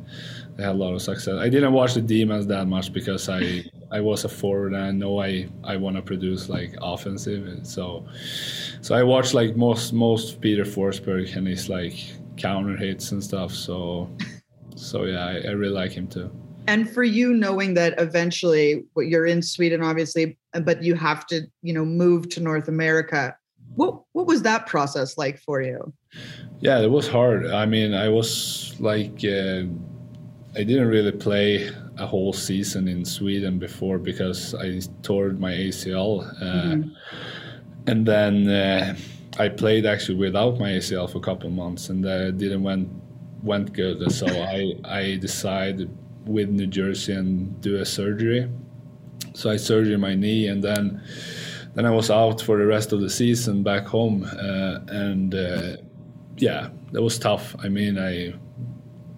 they 0.55 0.63
had 0.63 0.75
a 0.75 0.77
lot 0.77 0.93
of 0.93 1.01
success. 1.01 1.35
I 1.39 1.49
didn't 1.49 1.73
watch 1.73 1.93
the 1.95 2.01
D-men 2.01 2.47
that 2.47 2.67
much 2.67 2.93
because 2.93 3.27
I 3.27 3.63
I 3.91 4.01
was 4.01 4.23
a 4.23 4.29
forward 4.29 4.73
and 4.73 4.83
I 4.83 4.91
know 4.91 5.19
I 5.19 5.49
I 5.63 5.77
want 5.77 5.95
to 5.95 6.01
produce 6.01 6.47
like 6.49 6.75
offensive 6.81 7.47
and 7.47 7.65
so 7.65 8.05
so 8.81 8.93
I 8.93 9.03
watched 9.03 9.33
like 9.33 9.55
most 9.55 9.93
most 9.93 10.41
Peter 10.41 10.63
Forsberg 10.63 11.35
and 11.35 11.47
his 11.47 11.69
like 11.69 11.95
counter 12.37 12.77
hits 12.77 13.11
and 13.11 13.23
stuff. 13.23 13.51
So 13.51 14.09
so 14.75 15.05
yeah, 15.05 15.25
I, 15.25 15.35
I 15.49 15.51
really 15.51 15.73
like 15.73 15.91
him 15.91 16.07
too. 16.07 16.29
And 16.69 16.87
for 16.87 17.03
you, 17.03 17.33
knowing 17.33 17.73
that 17.73 17.95
eventually 17.97 18.83
you're 18.95 19.25
in 19.25 19.41
Sweden, 19.41 19.81
obviously, 19.81 20.37
but 20.61 20.83
you 20.83 20.93
have 20.93 21.25
to, 21.27 21.41
you 21.63 21.73
know, 21.73 21.83
move 21.83 22.29
to 22.29 22.39
North 22.39 22.67
America. 22.67 23.35
What 23.73 24.01
what 24.13 24.27
was 24.27 24.43
that 24.43 24.67
process 24.67 25.17
like 25.17 25.39
for 25.39 25.63
you? 25.63 25.91
Yeah, 26.59 26.79
it 26.79 26.91
was 26.91 27.07
hard. 27.07 27.47
I 27.47 27.65
mean, 27.65 27.95
I 27.95 28.07
was 28.09 28.75
like, 28.79 29.25
uh, 29.25 29.63
I 30.59 30.63
didn't 30.69 30.89
really 30.89 31.11
play 31.11 31.71
a 31.97 32.05
whole 32.05 32.33
season 32.33 32.87
in 32.87 33.03
Sweden 33.03 33.57
before 33.57 33.97
because 33.97 34.53
I 34.53 34.79
tore 35.01 35.29
my 35.31 35.53
ACL, 35.53 36.21
uh, 36.21 36.45
mm-hmm. 36.45 36.89
and 37.87 38.05
then 38.05 38.47
uh, 38.47 38.95
I 39.39 39.49
played 39.49 39.87
actually 39.87 40.19
without 40.19 40.59
my 40.59 40.69
ACL 40.77 41.09
for 41.09 41.17
a 41.17 41.21
couple 41.29 41.49
months, 41.49 41.89
and 41.89 42.03
that 42.03 42.37
didn't 42.37 42.61
went 42.61 42.89
went 43.41 43.73
good. 43.73 44.11
So 44.11 44.27
I 44.27 44.75
I 44.85 45.15
decided 45.15 45.89
with 46.29 46.49
New 46.49 46.67
Jersey 46.67 47.13
and 47.13 47.59
do 47.61 47.77
a 47.77 47.85
surgery. 47.85 48.49
So 49.33 49.49
I 49.49 49.57
surgery 49.57 49.97
my 49.97 50.15
knee, 50.15 50.47
and 50.47 50.63
then 50.63 51.01
then 51.75 51.85
I 51.85 51.91
was 51.91 52.09
out 52.09 52.41
for 52.41 52.57
the 52.57 52.65
rest 52.65 52.91
of 52.93 53.01
the 53.01 53.09
season 53.09 53.63
back 53.63 53.85
home, 53.85 54.23
uh, 54.23 54.79
and 54.87 55.33
uh, 55.35 55.77
yeah, 56.37 56.69
that 56.91 57.01
was 57.01 57.17
tough. 57.19 57.55
I 57.59 57.69
mean, 57.69 57.97
I 57.97 58.33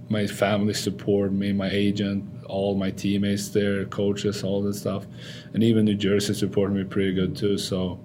my 0.10 0.28
family 0.28 0.74
support 0.74 1.32
me, 1.32 1.54
my 1.54 1.70
agent, 1.70 2.26
all 2.46 2.76
my 2.76 2.92
teammates 2.92 3.50
there, 3.50 3.86
coaches, 3.86 4.44
all 4.44 4.62
that 4.64 4.76
stuff, 4.76 5.06
and 5.54 5.64
even 5.64 5.86
New 5.86 5.96
Jersey 5.96 6.34
supported 6.34 6.76
me 6.76 6.84
pretty 6.84 7.14
good 7.14 7.36
too. 7.36 7.58
So, 7.58 8.00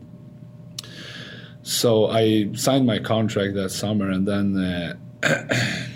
so 1.63 2.07
I 2.07 2.53
signed 2.55 2.87
my 2.87 2.99
contract 3.01 3.55
that 3.55 3.71
summer, 3.71 4.11
and 4.11 4.27
then 4.27 4.57
uh, 4.57 4.95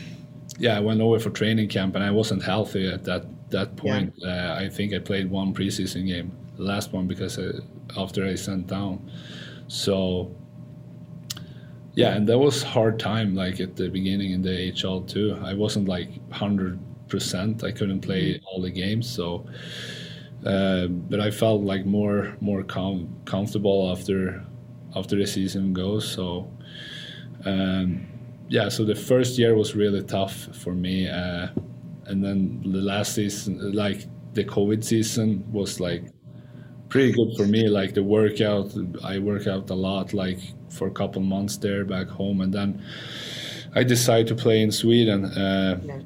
yeah, 0.61 0.77
I 0.77 0.81
went 0.81 1.01
over 1.01 1.19
for 1.19 1.31
training 1.31 1.69
camp, 1.69 1.95
and 1.97 2.05
I 2.05 2.11
wasn't 2.11 2.43
healthy 2.43 2.89
at 2.89 3.05
that 3.05 3.25
that 3.51 3.77
point. 3.77 4.15
Yeah. 4.17 4.55
Uh, 4.55 4.65
I 4.65 4.69
think 4.69 4.95
I 4.95 4.99
played 4.99 5.31
one 5.31 5.53
preseason 5.53 6.07
game, 6.07 6.31
the 6.57 6.63
last 6.63 6.93
one 6.93 7.09
because 7.09 7.39
uh, 7.39 7.61
after 7.97 8.25
I 8.25 8.37
sent 8.37 8.69
down, 8.69 9.11
so 9.67 10.35
yeah 11.95 12.15
and 12.15 12.29
that 12.29 12.39
was 12.39 12.63
hard 12.63 13.01
time 13.01 13.35
like 13.35 13.59
at 13.59 13.75
the 13.75 13.89
beginning 13.89 14.31
in 14.31 14.41
the 14.41 14.73
AHL 14.73 15.01
too 15.01 15.37
i 15.43 15.53
wasn't 15.53 15.89
like 15.89 16.09
100 16.29 16.79
percent. 17.11 17.63
I 17.63 17.73
couldn't 17.73 18.01
play 18.01 18.41
all 18.47 18.63
the 18.63 18.71
games, 18.71 19.11
so. 19.11 19.45
Uh, 20.47 20.87
but 20.87 21.21
I 21.21 21.31
felt 21.31 21.61
like 21.63 21.85
more 21.85 22.35
more 22.41 22.63
com- 22.63 23.15
comfortable 23.27 23.91
after 23.93 24.43
after 24.97 25.17
the 25.17 25.27
season 25.27 25.75
goes. 25.75 26.11
So 26.11 26.51
um, 27.45 28.07
yeah, 28.51 28.69
so 28.69 28.85
the 28.85 28.97
first 28.97 29.39
year 29.39 29.55
was 29.55 29.77
really 29.77 30.03
tough 30.03 30.49
for 30.57 30.75
me, 30.75 31.09
uh, 31.09 31.47
and 32.07 32.23
then 32.23 32.61
the 32.63 32.81
last 32.81 33.15
season, 33.15 33.73
like 33.73 34.07
the 34.35 34.45
COVID 34.45 34.83
season, 34.83 35.45
was 35.53 35.79
like 35.79 36.03
pretty 36.89 37.13
good 37.13 37.37
for 37.37 37.47
me. 37.47 37.69
Like 37.69 37.95
the 37.95 38.03
workout, 38.03 38.75
I 39.05 39.21
work 39.21 39.47
out 39.47 39.71
a 39.71 39.75
lot, 39.75 40.13
like 40.13 40.41
for 40.69 40.89
a 40.89 40.91
couple 40.91 41.23
months 41.23 41.59
there 41.59 41.85
back 41.85 42.09
home, 42.09 42.41
and 42.41 42.53
then 42.53 42.85
I 43.77 43.85
decided 43.85 44.27
to 44.27 44.35
play 44.35 44.61
in 44.63 44.73
Sweden. 44.73 45.25
Uh, 45.25 45.81
yeah 45.85 46.01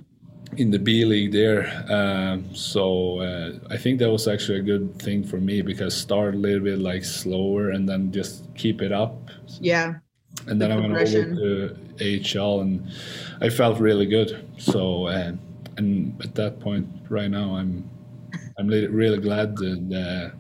in 0.57 0.71
the 0.71 0.79
B 0.79 1.05
League 1.05 1.33
there. 1.33 1.67
Um, 1.91 2.55
so 2.55 3.21
uh, 3.21 3.59
I 3.71 3.77
think 3.77 3.99
that 3.99 4.11
was 4.11 4.29
actually 4.29 4.61
a 4.61 4.63
good 4.63 5.01
thing 5.03 5.25
for 5.25 5.39
me 5.39 5.63
because 5.63 5.97
start 5.97 6.35
a 6.35 6.39
little 6.39 6.63
bit 6.63 6.79
like 6.79 7.05
slower 7.05 7.71
and 7.71 7.89
then 7.89 8.13
just 8.13 8.55
keep 8.55 8.81
it 8.81 8.93
up. 8.93 9.31
Yeah. 9.61 9.95
And 10.47 10.61
then 10.61 10.71
the 10.71 10.77
I 10.77 10.79
went 10.79 10.93
over 10.93 11.05
to 11.05 12.39
AHL 12.39 12.61
and 12.61 12.91
I 13.41 13.49
felt 13.49 13.81
really 13.81 14.07
good. 14.07 14.47
So 14.59 15.07
uh, 15.07 15.33
and 15.77 16.21
at 16.23 16.35
that 16.35 16.61
point, 16.61 16.89
right 17.09 17.31
now, 17.31 17.57
I'm 17.57 17.89
I'm 18.59 18.69
really 18.69 19.19
glad 19.19 19.57
that. 19.57 20.33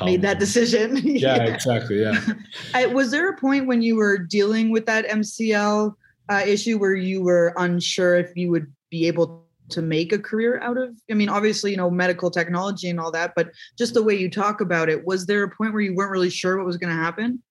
Uh, 0.00 0.04
made 0.04 0.22
that 0.22 0.38
decision. 0.38 0.96
yeah, 1.04 1.36
yeah, 1.36 1.54
exactly. 1.54 2.00
Yeah. 2.00 2.18
I, 2.74 2.86
was 2.86 3.10
there 3.10 3.28
a 3.28 3.36
point 3.36 3.66
when 3.66 3.82
you 3.82 3.96
were 3.96 4.16
dealing 4.16 4.70
with 4.70 4.86
that 4.86 5.06
MCL 5.06 5.94
uh, 6.30 6.42
issue 6.46 6.78
where 6.78 6.94
you 6.94 7.22
were 7.22 7.52
unsure 7.58 8.16
if 8.16 8.34
you 8.34 8.50
would 8.50 8.72
be 8.90 9.06
able 9.06 9.44
to 9.68 9.82
make 9.82 10.12
a 10.12 10.18
career 10.18 10.60
out 10.60 10.76
of 10.76 10.94
i 11.10 11.14
mean 11.14 11.30
obviously 11.30 11.70
you 11.70 11.78
know 11.78 11.88
medical 11.88 12.30
technology 12.30 12.90
and 12.90 13.00
all 13.00 13.10
that 13.10 13.32
but 13.34 13.50
just 13.78 13.94
the 13.94 14.02
way 14.02 14.14
you 14.14 14.28
talk 14.28 14.60
about 14.60 14.90
it 14.90 15.02
was 15.06 15.24
there 15.24 15.42
a 15.44 15.48
point 15.48 15.72
where 15.72 15.80
you 15.80 15.94
weren't 15.94 16.10
really 16.10 16.28
sure 16.28 16.58
what 16.58 16.66
was 16.66 16.76
going 16.76 16.94
to 16.94 17.02
happen 17.02 17.42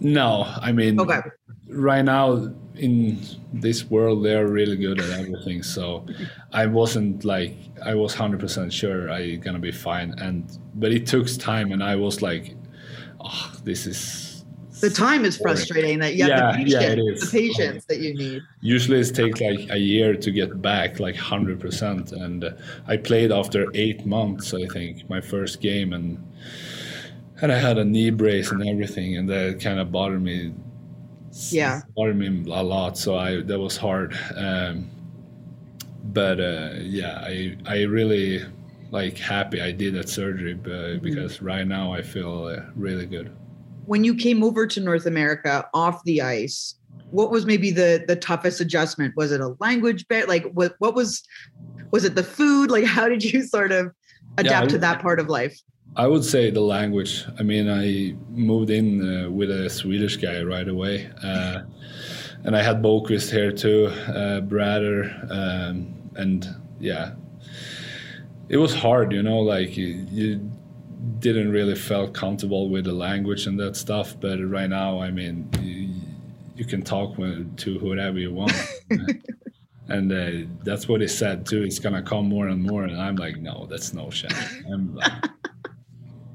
no 0.00 0.44
i 0.60 0.72
mean 0.72 1.00
okay 1.00 1.20
right 1.68 2.04
now 2.04 2.48
in 2.76 3.18
this 3.52 3.84
world 3.90 4.24
they're 4.24 4.46
really 4.46 4.76
good 4.76 5.00
at 5.00 5.10
everything 5.18 5.62
so 5.62 6.04
i 6.52 6.66
wasn't 6.66 7.24
like 7.24 7.56
i 7.84 7.94
was 7.94 8.14
100% 8.14 8.70
sure 8.70 9.10
i 9.10 9.34
gonna 9.36 9.58
be 9.58 9.72
fine 9.72 10.12
and 10.18 10.58
but 10.74 10.92
it 10.92 11.06
took 11.06 11.26
time 11.38 11.72
and 11.72 11.82
i 11.82 11.96
was 11.96 12.22
like 12.22 12.54
oh 13.20 13.52
this 13.64 13.86
is 13.86 14.36
the 14.80 14.90
time 14.90 15.24
is 15.24 15.38
frustrating 15.38 15.98
that 16.00 16.16
you 16.16 16.24
have 16.24 16.30
yeah, 16.30 16.52
the 16.52 16.58
patience, 16.58 16.72
yeah, 16.72 16.90
it 16.90 16.98
is. 16.98 17.20
the 17.20 17.38
patience 17.38 17.84
that 17.86 17.98
you 18.00 18.14
need. 18.14 18.42
Usually 18.60 19.00
it 19.00 19.14
takes 19.14 19.40
like 19.40 19.70
a 19.70 19.78
year 19.78 20.14
to 20.14 20.30
get 20.30 20.60
back, 20.60 21.00
like 21.00 21.16
hundred 21.16 21.60
percent. 21.60 22.12
And 22.12 22.44
uh, 22.44 22.52
I 22.86 22.98
played 22.98 23.32
after 23.32 23.66
eight 23.74 24.04
months, 24.04 24.52
I 24.52 24.66
think, 24.66 25.08
my 25.08 25.20
first 25.20 25.62
game, 25.62 25.94
and 25.94 26.22
and 27.42 27.52
I 27.52 27.58
had 27.58 27.78
a 27.78 27.84
knee 27.84 28.10
brace 28.10 28.50
and 28.50 28.66
everything, 28.66 29.16
and 29.16 29.28
that 29.28 29.60
kind 29.60 29.78
of 29.78 29.92
bothered 29.92 30.22
me. 30.22 30.52
Yeah, 31.50 31.82
bothered 31.96 32.16
me 32.16 32.50
a 32.50 32.62
lot. 32.62 32.96
So 32.96 33.16
I 33.16 33.42
that 33.42 33.58
was 33.58 33.76
hard. 33.76 34.18
Um, 34.36 34.90
but 36.04 36.40
uh, 36.40 36.70
yeah, 36.78 37.18
I 37.22 37.56
I 37.66 37.82
really 37.82 38.44
like 38.90 39.18
happy 39.18 39.60
I 39.60 39.72
did 39.72 39.94
that 39.94 40.08
surgery, 40.08 40.54
but, 40.54 40.70
mm-hmm. 40.70 41.04
because 41.04 41.42
right 41.42 41.66
now 41.66 41.92
I 41.92 42.02
feel 42.02 42.44
uh, 42.44 42.62
really 42.74 43.06
good 43.06 43.32
when 43.86 44.04
you 44.04 44.14
came 44.14 44.42
over 44.42 44.66
to 44.66 44.80
North 44.80 45.06
America 45.06 45.68
off 45.72 46.02
the 46.04 46.20
ice, 46.20 46.74
what 47.10 47.30
was 47.30 47.46
maybe 47.46 47.70
the 47.70 48.04
the 48.06 48.16
toughest 48.16 48.60
adjustment? 48.60 49.16
Was 49.16 49.32
it 49.32 49.40
a 49.40 49.56
language 49.60 50.06
bit? 50.08 50.28
Like 50.28 50.44
what 50.52 50.74
what 50.78 50.94
was 50.94 51.22
was 51.92 52.04
it 52.04 52.14
the 52.14 52.22
food? 52.22 52.70
Like 52.70 52.84
how 52.84 53.08
did 53.08 53.24
you 53.24 53.42
sort 53.44 53.72
of 53.72 53.92
adapt 54.38 54.66
yeah, 54.66 54.72
to 54.72 54.78
that 54.78 55.00
part 55.00 55.18
of 55.18 55.28
life? 55.28 55.58
I 55.96 56.06
would 56.06 56.24
say 56.24 56.50
the 56.50 56.60
language. 56.60 57.24
I 57.38 57.42
mean, 57.42 57.70
I 57.70 58.14
moved 58.28 58.68
in 58.70 58.86
uh, 59.00 59.30
with 59.30 59.50
a 59.50 59.70
Swedish 59.70 60.16
guy 60.16 60.42
right 60.42 60.68
away, 60.68 61.10
uh, 61.22 61.60
and 62.44 62.54
I 62.54 62.62
had 62.62 62.82
Boqvist 62.82 63.30
here 63.30 63.50
too, 63.50 63.86
uh, 63.86 64.42
Bratt, 64.42 65.30
um, 65.30 65.94
and 66.14 66.46
yeah, 66.78 67.12
it 68.50 68.58
was 68.58 68.74
hard. 68.74 69.12
You 69.12 69.22
know, 69.22 69.38
like 69.38 69.78
you, 69.78 70.06
you 70.10 70.50
didn't 71.18 71.50
really 71.50 71.74
felt 71.74 72.12
comfortable 72.12 72.68
with 72.68 72.84
the 72.84 72.92
language 72.92 73.46
and 73.46 73.58
that 73.60 73.74
stuff. 73.74 74.20
But 74.20 74.38
right 74.40 74.68
now, 74.68 75.00
I 75.00 75.10
mean, 75.10 75.48
you, 75.62 75.94
you 76.56 76.64
can 76.66 76.82
talk 76.82 77.16
with, 77.16 77.56
to 77.58 77.78
whoever 77.78 78.18
you 78.18 78.34
want. 78.34 78.52
and 79.88 80.12
uh, 80.12 80.46
that's 80.62 80.88
what 80.88 81.00
he 81.00 81.08
said 81.08 81.46
too. 81.46 81.62
It's 81.62 81.78
gonna 81.78 82.02
come 82.02 82.28
more 82.28 82.48
and 82.48 82.62
more, 82.62 82.84
and 82.84 83.00
I'm 83.00 83.16
like, 83.16 83.38
no, 83.38 83.66
that's 83.70 83.94
no 83.94 84.10
chance. 84.10 84.34
I'm 84.70 84.94
like, 84.94 85.24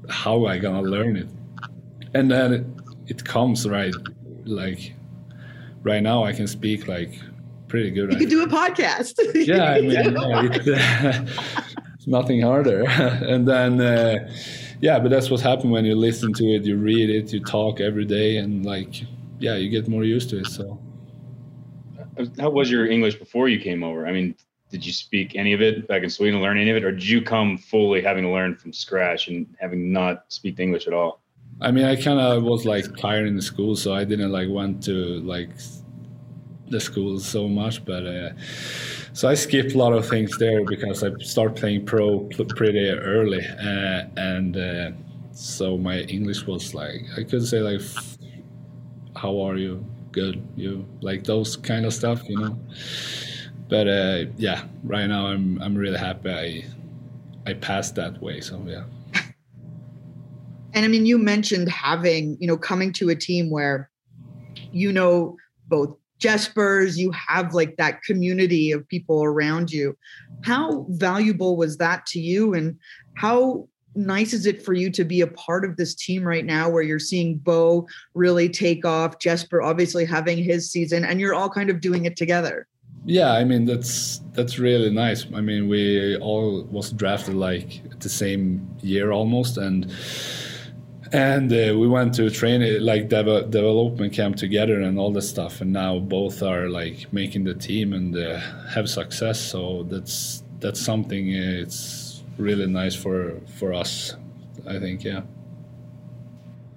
how 0.08 0.36
am 0.36 0.46
I 0.46 0.58
gonna 0.58 0.82
learn 0.82 1.16
it? 1.16 1.28
And 2.14 2.30
then 2.30 2.52
it, 2.52 2.66
it 3.06 3.24
comes 3.24 3.68
right, 3.68 3.94
like 4.44 4.94
right 5.82 6.02
now 6.02 6.24
I 6.24 6.32
can 6.32 6.46
speak 6.46 6.88
like 6.88 7.18
pretty 7.68 7.90
good. 7.90 8.12
You 8.12 8.18
can 8.18 8.28
do 8.28 8.42
a 8.42 8.46
podcast. 8.46 9.14
yeah, 9.34 9.72
I 9.72 9.80
mean, 9.80 9.90
yeah, 9.90 10.42
it's, 10.52 10.68
uh, 10.68 11.26
it's, 11.94 12.06
nothing 12.06 12.42
harder. 12.42 12.84
and 12.88 13.46
then. 13.46 13.80
Uh, 13.80 14.30
yeah, 14.82 14.98
but 14.98 15.10
that's 15.10 15.30
what 15.30 15.40
happened 15.40 15.70
when 15.70 15.84
you 15.84 15.94
listen 15.94 16.32
to 16.32 16.44
it, 16.44 16.64
you 16.64 16.76
read 16.76 17.08
it, 17.08 17.32
you 17.32 17.38
talk 17.38 17.80
every 17.80 18.04
day, 18.04 18.38
and 18.38 18.66
like, 18.66 19.02
yeah, 19.38 19.54
you 19.54 19.70
get 19.70 19.86
more 19.86 20.02
used 20.02 20.28
to 20.30 20.40
it. 20.40 20.46
So, 20.46 20.76
how 22.40 22.50
was 22.50 22.68
your 22.68 22.86
English 22.86 23.14
before 23.14 23.48
you 23.48 23.60
came 23.60 23.84
over? 23.84 24.08
I 24.08 24.12
mean, 24.12 24.34
did 24.72 24.84
you 24.84 24.92
speak 24.92 25.36
any 25.36 25.52
of 25.52 25.60
it 25.60 25.86
back 25.86 26.02
in 26.02 26.10
Sweden, 26.10 26.40
learn 26.40 26.58
any 26.58 26.70
of 26.70 26.76
it, 26.76 26.84
or 26.84 26.90
did 26.90 27.06
you 27.06 27.22
come 27.22 27.58
fully 27.58 28.00
having 28.00 28.24
to 28.24 28.30
learn 28.30 28.56
from 28.56 28.72
scratch 28.72 29.28
and 29.28 29.46
having 29.60 29.92
not 29.92 30.24
speak 30.28 30.58
English 30.58 30.86
at 30.86 30.94
all? 30.94 31.20
I 31.60 31.70
mean, 31.70 31.84
I 31.84 31.94
kind 31.94 32.18
of 32.18 32.42
was 32.42 32.64
like 32.64 32.96
tired 32.96 33.28
in 33.28 33.36
the 33.36 33.42
school, 33.42 33.76
so 33.76 33.94
I 33.94 34.04
didn't 34.04 34.32
like 34.32 34.48
went 34.48 34.82
to 34.84 35.20
like 35.20 35.50
the 36.68 36.80
school 36.80 37.20
so 37.20 37.46
much, 37.46 37.84
but. 37.84 38.06
Uh, 38.06 38.30
so 39.14 39.28
I 39.28 39.34
skipped 39.34 39.74
a 39.74 39.78
lot 39.78 39.92
of 39.92 40.08
things 40.08 40.38
there 40.38 40.64
because 40.64 41.04
I 41.04 41.10
started 41.18 41.56
playing 41.56 41.84
pro 41.84 42.20
pretty 42.56 42.88
early, 42.88 43.44
uh, 43.46 44.04
and 44.16 44.56
uh, 44.56 44.92
so 45.32 45.76
my 45.76 46.00
English 46.00 46.46
was 46.46 46.72
like 46.72 47.02
I 47.18 47.24
could 47.24 47.46
say 47.46 47.60
like, 47.60 47.82
"How 49.14 49.38
are 49.42 49.58
you? 49.58 49.84
Good, 50.12 50.42
you?" 50.56 50.86
Like 51.02 51.24
those 51.24 51.58
kind 51.58 51.84
of 51.84 51.92
stuff, 51.92 52.26
you 52.26 52.38
know. 52.38 52.58
But 53.72 53.88
uh, 53.88 54.24
yeah, 54.36 54.64
right 54.84 55.06
now 55.06 55.28
I'm 55.28 55.58
I'm 55.62 55.74
really 55.74 55.96
happy 55.96 56.30
I 57.46 57.50
I 57.50 57.54
passed 57.54 57.94
that 57.94 58.20
way. 58.20 58.42
So 58.42 58.62
yeah. 58.66 58.84
And 60.74 60.84
I 60.84 60.88
mean, 60.88 61.06
you 61.06 61.16
mentioned 61.16 61.70
having 61.70 62.36
you 62.38 62.46
know 62.46 62.58
coming 62.58 62.92
to 62.94 63.08
a 63.08 63.14
team 63.14 63.48
where 63.48 63.88
you 64.72 64.92
know 64.92 65.38
both 65.68 65.96
Jespers, 66.20 66.98
you 66.98 67.12
have 67.12 67.54
like 67.54 67.78
that 67.78 68.02
community 68.02 68.72
of 68.72 68.86
people 68.88 69.24
around 69.24 69.72
you. 69.72 69.96
How 70.42 70.84
valuable 70.90 71.56
was 71.56 71.78
that 71.78 72.04
to 72.08 72.20
you? 72.20 72.52
And 72.52 72.78
how 73.14 73.68
nice 73.94 74.34
is 74.34 74.44
it 74.44 74.62
for 74.62 74.74
you 74.74 74.90
to 74.90 75.04
be 75.04 75.22
a 75.22 75.26
part 75.28 75.64
of 75.64 75.78
this 75.78 75.94
team 75.94 76.24
right 76.24 76.44
now 76.44 76.68
where 76.68 76.82
you're 76.82 76.98
seeing 76.98 77.38
Bo 77.38 77.86
really 78.12 78.50
take 78.50 78.84
off, 78.84 79.18
Jesper 79.18 79.62
obviously 79.62 80.04
having 80.04 80.36
his 80.36 80.70
season, 80.70 81.06
and 81.06 81.18
you're 81.18 81.34
all 81.34 81.48
kind 81.48 81.70
of 81.70 81.80
doing 81.80 82.04
it 82.04 82.16
together? 82.16 82.66
Yeah, 83.04 83.32
I 83.32 83.44
mean 83.44 83.64
that's 83.64 84.20
that's 84.32 84.58
really 84.58 84.90
nice. 84.90 85.26
I 85.34 85.40
mean 85.40 85.68
we 85.68 86.16
all 86.16 86.62
was 86.70 86.92
drafted 86.92 87.34
like 87.34 87.98
the 87.98 88.08
same 88.08 88.68
year 88.80 89.10
almost 89.10 89.58
and 89.58 89.90
and 91.12 91.52
uh, 91.52 91.76
we 91.78 91.86
went 91.86 92.14
to 92.14 92.30
train 92.30 92.82
like 92.84 93.08
dev- 93.08 93.50
development 93.50 94.12
camp 94.14 94.36
together 94.36 94.80
and 94.80 94.98
all 94.98 95.12
that 95.12 95.22
stuff 95.22 95.60
and 95.60 95.72
now 95.72 95.98
both 95.98 96.42
are 96.42 96.70
like 96.70 97.12
making 97.12 97.44
the 97.44 97.54
team 97.54 97.92
and 97.92 98.16
uh, 98.16 98.40
have 98.70 98.88
success 98.88 99.38
so 99.38 99.82
that's 99.90 100.42
that's 100.60 100.80
something 100.80 101.28
uh, 101.28 101.60
it's 101.62 102.22
really 102.38 102.66
nice 102.66 102.94
for 102.94 103.38
for 103.58 103.74
us 103.74 104.16
i 104.66 104.78
think 104.78 105.04
yeah 105.04 105.20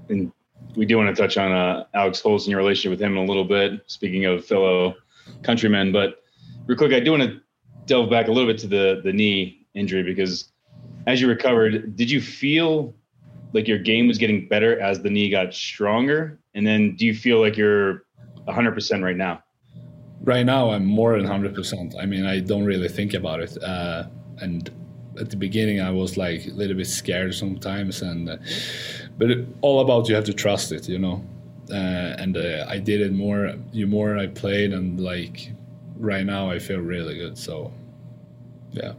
and 0.10 0.32
we 0.76 0.86
do 0.86 0.98
want 0.98 1.16
to 1.16 1.22
touch 1.22 1.38
on 1.38 1.52
uh, 1.54 1.86
alex 1.94 2.20
Holtz 2.20 2.46
and 2.46 2.52
your 2.52 2.60
relationship 2.60 2.92
with 2.92 3.02
him 3.02 3.14
in 3.14 3.24
a 3.24 3.26
little 3.26 3.46
bit 3.46 3.82
speaking 3.88 4.26
of 4.26 4.44
fellow 4.44 4.96
countrymen 5.44 5.92
but 5.92 6.24
real 6.68 6.78
quick 6.78 6.94
i 6.94 7.00
do 7.00 7.12
want 7.12 7.24
to 7.24 7.40
delve 7.86 8.10
back 8.10 8.28
a 8.28 8.32
little 8.32 8.52
bit 8.52 8.60
to 8.60 8.68
the 8.68 9.02
the 9.04 9.14
knee 9.14 9.68
injury 9.74 10.04
because 10.04 10.52
as 11.08 11.22
you 11.22 11.28
recovered 11.28 11.96
did 11.96 12.10
you 12.10 12.22
feel 12.22 12.96
like 13.56 13.70
your 13.70 13.80
game 13.80 14.08
was 14.08 14.18
getting 14.18 14.48
better 14.48 14.80
as 14.82 15.02
the 15.02 15.10
knee 15.10 15.30
got 15.30 15.54
stronger? 15.54 16.38
And 16.54 16.68
then 16.68 16.96
do 16.98 17.06
you 17.06 17.16
feel 17.16 17.40
like 17.40 17.56
you're 17.56 18.04
100% 18.48 19.02
right 19.02 19.16
now? 19.16 19.42
Right 20.22 20.46
now, 20.46 20.72
I'm 20.72 20.86
more 20.86 21.18
than 21.18 21.26
100%. 21.26 21.96
I 21.98 22.06
mean, 22.06 22.26
I 22.26 22.42
don't 22.42 22.66
really 22.66 22.90
think 22.90 23.14
about 23.14 23.40
it. 23.40 23.58
Uh, 23.64 24.04
and 24.40 24.70
at 25.20 25.30
the 25.30 25.38
beginning, 25.38 25.80
I 25.80 25.90
was 25.90 26.18
like 26.18 26.46
a 26.46 26.50
little 26.50 26.76
bit 26.76 26.88
scared 26.88 27.34
sometimes. 27.34 28.02
And 28.02 28.30
uh, 28.30 28.38
but 29.18 29.32
it, 29.32 29.48
all 29.62 29.80
about 29.80 30.10
you 30.10 30.16
have 30.16 30.26
to 30.26 30.34
trust 30.34 30.74
it, 30.74 30.90
you 30.90 31.00
know. 31.00 31.24
Uh, 31.70 32.16
and 32.20 32.38
uh, 32.38 32.66
I 32.70 32.78
did 32.78 33.02
it 33.02 33.14
more. 33.14 33.54
You 33.72 33.88
more 33.88 34.18
I 34.18 34.28
played, 34.28 34.74
and 34.74 35.00
like 35.00 35.52
right 35.98 36.26
now 36.26 36.50
I 36.50 36.60
feel 36.60 36.80
really 36.80 37.16
good. 37.18 37.38
So, 37.38 37.74
yeah. 38.72 38.94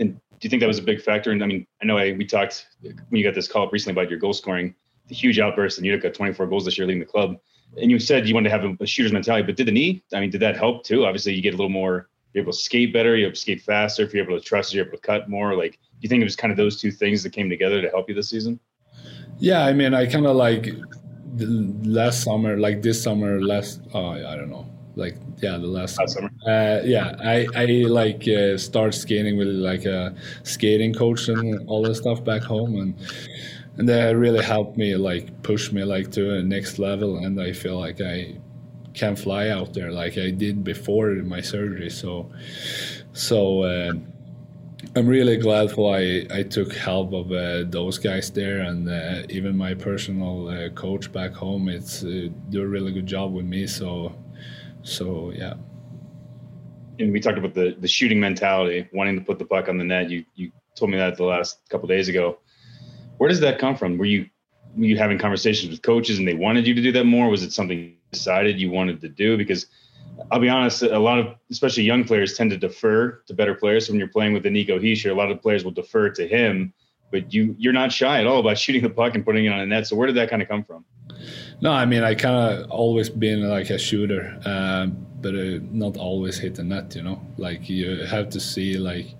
And 0.00 0.14
do 0.14 0.38
you 0.40 0.50
think 0.50 0.60
that 0.60 0.66
was 0.66 0.78
a 0.78 0.82
big 0.82 1.02
factor? 1.02 1.30
And 1.30 1.42
I 1.42 1.46
mean, 1.46 1.66
I 1.82 1.84
know 1.84 1.98
I, 1.98 2.12
we 2.12 2.24
talked 2.24 2.68
when 2.82 2.96
you 3.10 3.24
got 3.24 3.34
this 3.34 3.48
call 3.48 3.66
up 3.66 3.72
recently 3.72 4.00
about 4.00 4.10
your 4.10 4.18
goal 4.18 4.32
scoring, 4.32 4.74
the 5.08 5.14
huge 5.14 5.38
outburst 5.38 5.78
in 5.78 5.84
Utica, 5.84 6.10
24 6.10 6.46
goals 6.46 6.64
this 6.64 6.78
year 6.78 6.86
leading 6.86 7.00
the 7.00 7.06
club. 7.06 7.36
And 7.80 7.90
you 7.90 7.98
said 7.98 8.28
you 8.28 8.34
wanted 8.34 8.50
to 8.50 8.56
have 8.58 8.64
a, 8.64 8.76
a 8.82 8.86
shooter's 8.86 9.12
mentality, 9.12 9.44
but 9.44 9.56
did 9.56 9.66
the 9.66 9.72
knee? 9.72 10.04
I 10.12 10.20
mean, 10.20 10.30
did 10.30 10.40
that 10.40 10.56
help 10.56 10.84
too? 10.84 11.06
Obviously, 11.06 11.34
you 11.34 11.42
get 11.42 11.54
a 11.54 11.56
little 11.56 11.70
more. 11.70 12.08
You're 12.32 12.42
able 12.42 12.52
to 12.52 12.58
skate 12.58 12.92
better. 12.92 13.14
You're 13.14 13.28
able 13.28 13.34
to 13.34 13.40
skate 13.40 13.62
faster. 13.62 14.02
If 14.02 14.14
you're 14.14 14.24
able 14.24 14.38
to 14.38 14.44
trust, 14.44 14.72
you're 14.72 14.86
able 14.86 14.96
to 14.96 15.02
cut 15.02 15.28
more. 15.28 15.54
Like, 15.54 15.72
do 15.72 15.98
you 16.00 16.08
think 16.08 16.22
it 16.22 16.24
was 16.24 16.36
kind 16.36 16.50
of 16.50 16.56
those 16.56 16.80
two 16.80 16.90
things 16.90 17.22
that 17.22 17.30
came 17.30 17.50
together 17.50 17.82
to 17.82 17.88
help 17.90 18.08
you 18.08 18.14
this 18.14 18.30
season? 18.30 18.58
Yeah, 19.38 19.64
I 19.64 19.72
mean, 19.72 19.94
I 19.94 20.06
kind 20.06 20.26
of 20.26 20.36
like 20.36 20.68
last 21.38 22.22
summer, 22.22 22.56
like 22.58 22.82
this 22.82 23.02
summer, 23.02 23.40
last. 23.42 23.80
Oh, 23.94 24.10
I 24.10 24.36
don't 24.36 24.50
know 24.50 24.66
like 24.94 25.16
yeah 25.38 25.56
the 25.56 25.66
last, 25.66 25.98
last 25.98 26.14
summer 26.14 26.30
uh, 26.46 26.80
yeah 26.84 27.16
i 27.24 27.46
i 27.54 27.64
like 27.86 28.28
uh, 28.28 28.56
start 28.58 28.94
skating 28.94 29.36
with 29.36 29.48
like 29.48 29.84
a 29.84 30.14
skating 30.42 30.92
coach 30.92 31.28
and 31.28 31.66
all 31.68 31.82
this 31.82 31.98
stuff 31.98 32.22
back 32.24 32.42
home 32.42 32.76
and 32.78 32.94
and 33.78 33.88
that 33.88 34.10
really 34.16 34.42
helped 34.42 34.76
me 34.76 34.94
like 34.96 35.42
push 35.42 35.72
me 35.72 35.82
like 35.82 36.10
to 36.10 36.36
a 36.36 36.42
next 36.42 36.78
level 36.78 37.16
and 37.24 37.40
i 37.40 37.52
feel 37.52 37.78
like 37.78 38.00
i 38.00 38.34
can 38.92 39.16
fly 39.16 39.48
out 39.48 39.72
there 39.72 39.90
like 39.90 40.18
i 40.18 40.30
did 40.30 40.62
before 40.62 41.10
my 41.24 41.40
surgery 41.40 41.88
so 41.88 42.30
so 43.14 43.62
uh, 43.62 43.92
I'm 44.94 45.06
really 45.06 45.38
glad 45.38 45.70
for 45.70 45.96
I, 45.96 46.26
I 46.30 46.42
took 46.42 46.74
help 46.74 47.14
of 47.14 47.32
uh, 47.32 47.64
those 47.70 47.96
guys 47.96 48.30
there 48.30 48.58
and 48.58 48.90
uh, 48.90 49.22
even 49.30 49.56
my 49.56 49.72
personal 49.72 50.48
uh, 50.48 50.68
coach 50.70 51.10
back 51.10 51.32
home. 51.32 51.70
It's 51.70 52.04
uh, 52.04 52.28
do 52.50 52.60
a 52.60 52.66
really 52.66 52.92
good 52.92 53.06
job 53.06 53.32
with 53.32 53.46
me. 53.46 53.66
So 53.66 54.14
so 54.82 55.32
yeah. 55.34 55.54
And 56.98 57.10
we 57.10 57.20
talked 57.20 57.38
about 57.38 57.54
the 57.54 57.74
the 57.80 57.88
shooting 57.88 58.20
mentality, 58.20 58.86
wanting 58.92 59.18
to 59.18 59.24
put 59.24 59.38
the 59.38 59.46
puck 59.46 59.70
on 59.70 59.78
the 59.78 59.84
net. 59.84 60.10
You 60.10 60.26
you 60.34 60.52
told 60.76 60.90
me 60.90 60.98
that 60.98 61.16
the 61.16 61.24
last 61.24 61.66
couple 61.70 61.88
days 61.88 62.08
ago. 62.08 62.38
Where 63.16 63.30
does 63.30 63.40
that 63.40 63.58
come 63.58 63.76
from? 63.76 63.96
Were 63.96 64.04
you 64.04 64.26
were 64.76 64.84
you 64.84 64.98
having 64.98 65.16
conversations 65.18 65.70
with 65.70 65.80
coaches 65.80 66.18
and 66.18 66.28
they 66.28 66.34
wanted 66.34 66.66
you 66.66 66.74
to 66.74 66.82
do 66.82 66.92
that 66.92 67.04
more? 67.04 67.30
Was 67.30 67.42
it 67.42 67.52
something 67.52 67.78
you 67.78 67.92
decided 68.10 68.60
you 68.60 68.70
wanted 68.70 69.00
to 69.00 69.08
do? 69.08 69.38
Because 69.38 69.66
I'll 70.32 70.40
be 70.40 70.48
honest, 70.48 70.82
a 70.82 70.98
lot 70.98 71.18
of 71.18 71.34
especially 71.50 71.82
young 71.82 72.04
players 72.04 72.38
tend 72.38 72.50
to 72.52 72.56
defer 72.56 73.22
to 73.26 73.34
better 73.34 73.54
players. 73.54 73.86
So 73.86 73.92
when 73.92 73.98
you're 73.98 74.08
playing 74.08 74.32
with 74.32 74.44
the 74.44 74.50
Nico 74.50 74.78
Hischier, 74.78 75.10
a 75.10 75.14
lot 75.14 75.30
of 75.30 75.42
players 75.42 75.62
will 75.62 75.72
defer 75.72 76.08
to 76.08 76.26
him, 76.26 76.72
but 77.10 77.34
you 77.34 77.54
you're 77.58 77.74
not 77.74 77.92
shy 77.92 78.18
at 78.18 78.26
all 78.26 78.40
about 78.40 78.56
shooting 78.64 78.82
the 78.82 78.88
puck 78.88 79.14
and 79.14 79.26
putting 79.26 79.44
it 79.44 79.50
on 79.50 79.60
a 79.60 79.66
net. 79.66 79.86
So 79.86 79.94
where 79.94 80.06
did 80.06 80.16
that 80.16 80.30
kind 80.30 80.40
of 80.40 80.48
come 80.48 80.64
from? 80.64 80.86
No, 81.60 81.70
I 81.70 81.84
mean 81.84 82.02
I 82.02 82.14
kind 82.14 82.34
of 82.34 82.70
always 82.70 83.10
been 83.10 83.46
like 83.46 83.68
a 83.68 83.78
shooter, 83.78 84.40
uh, 84.46 84.86
but 85.20 85.34
uh, 85.34 85.58
not 85.70 85.98
always 85.98 86.38
hit 86.38 86.54
the 86.54 86.64
net. 86.64 86.96
You 86.96 87.02
know, 87.02 87.20
like 87.36 87.68
you 87.68 88.06
have 88.06 88.30
to 88.30 88.40
see 88.40 88.78
like 88.78 89.14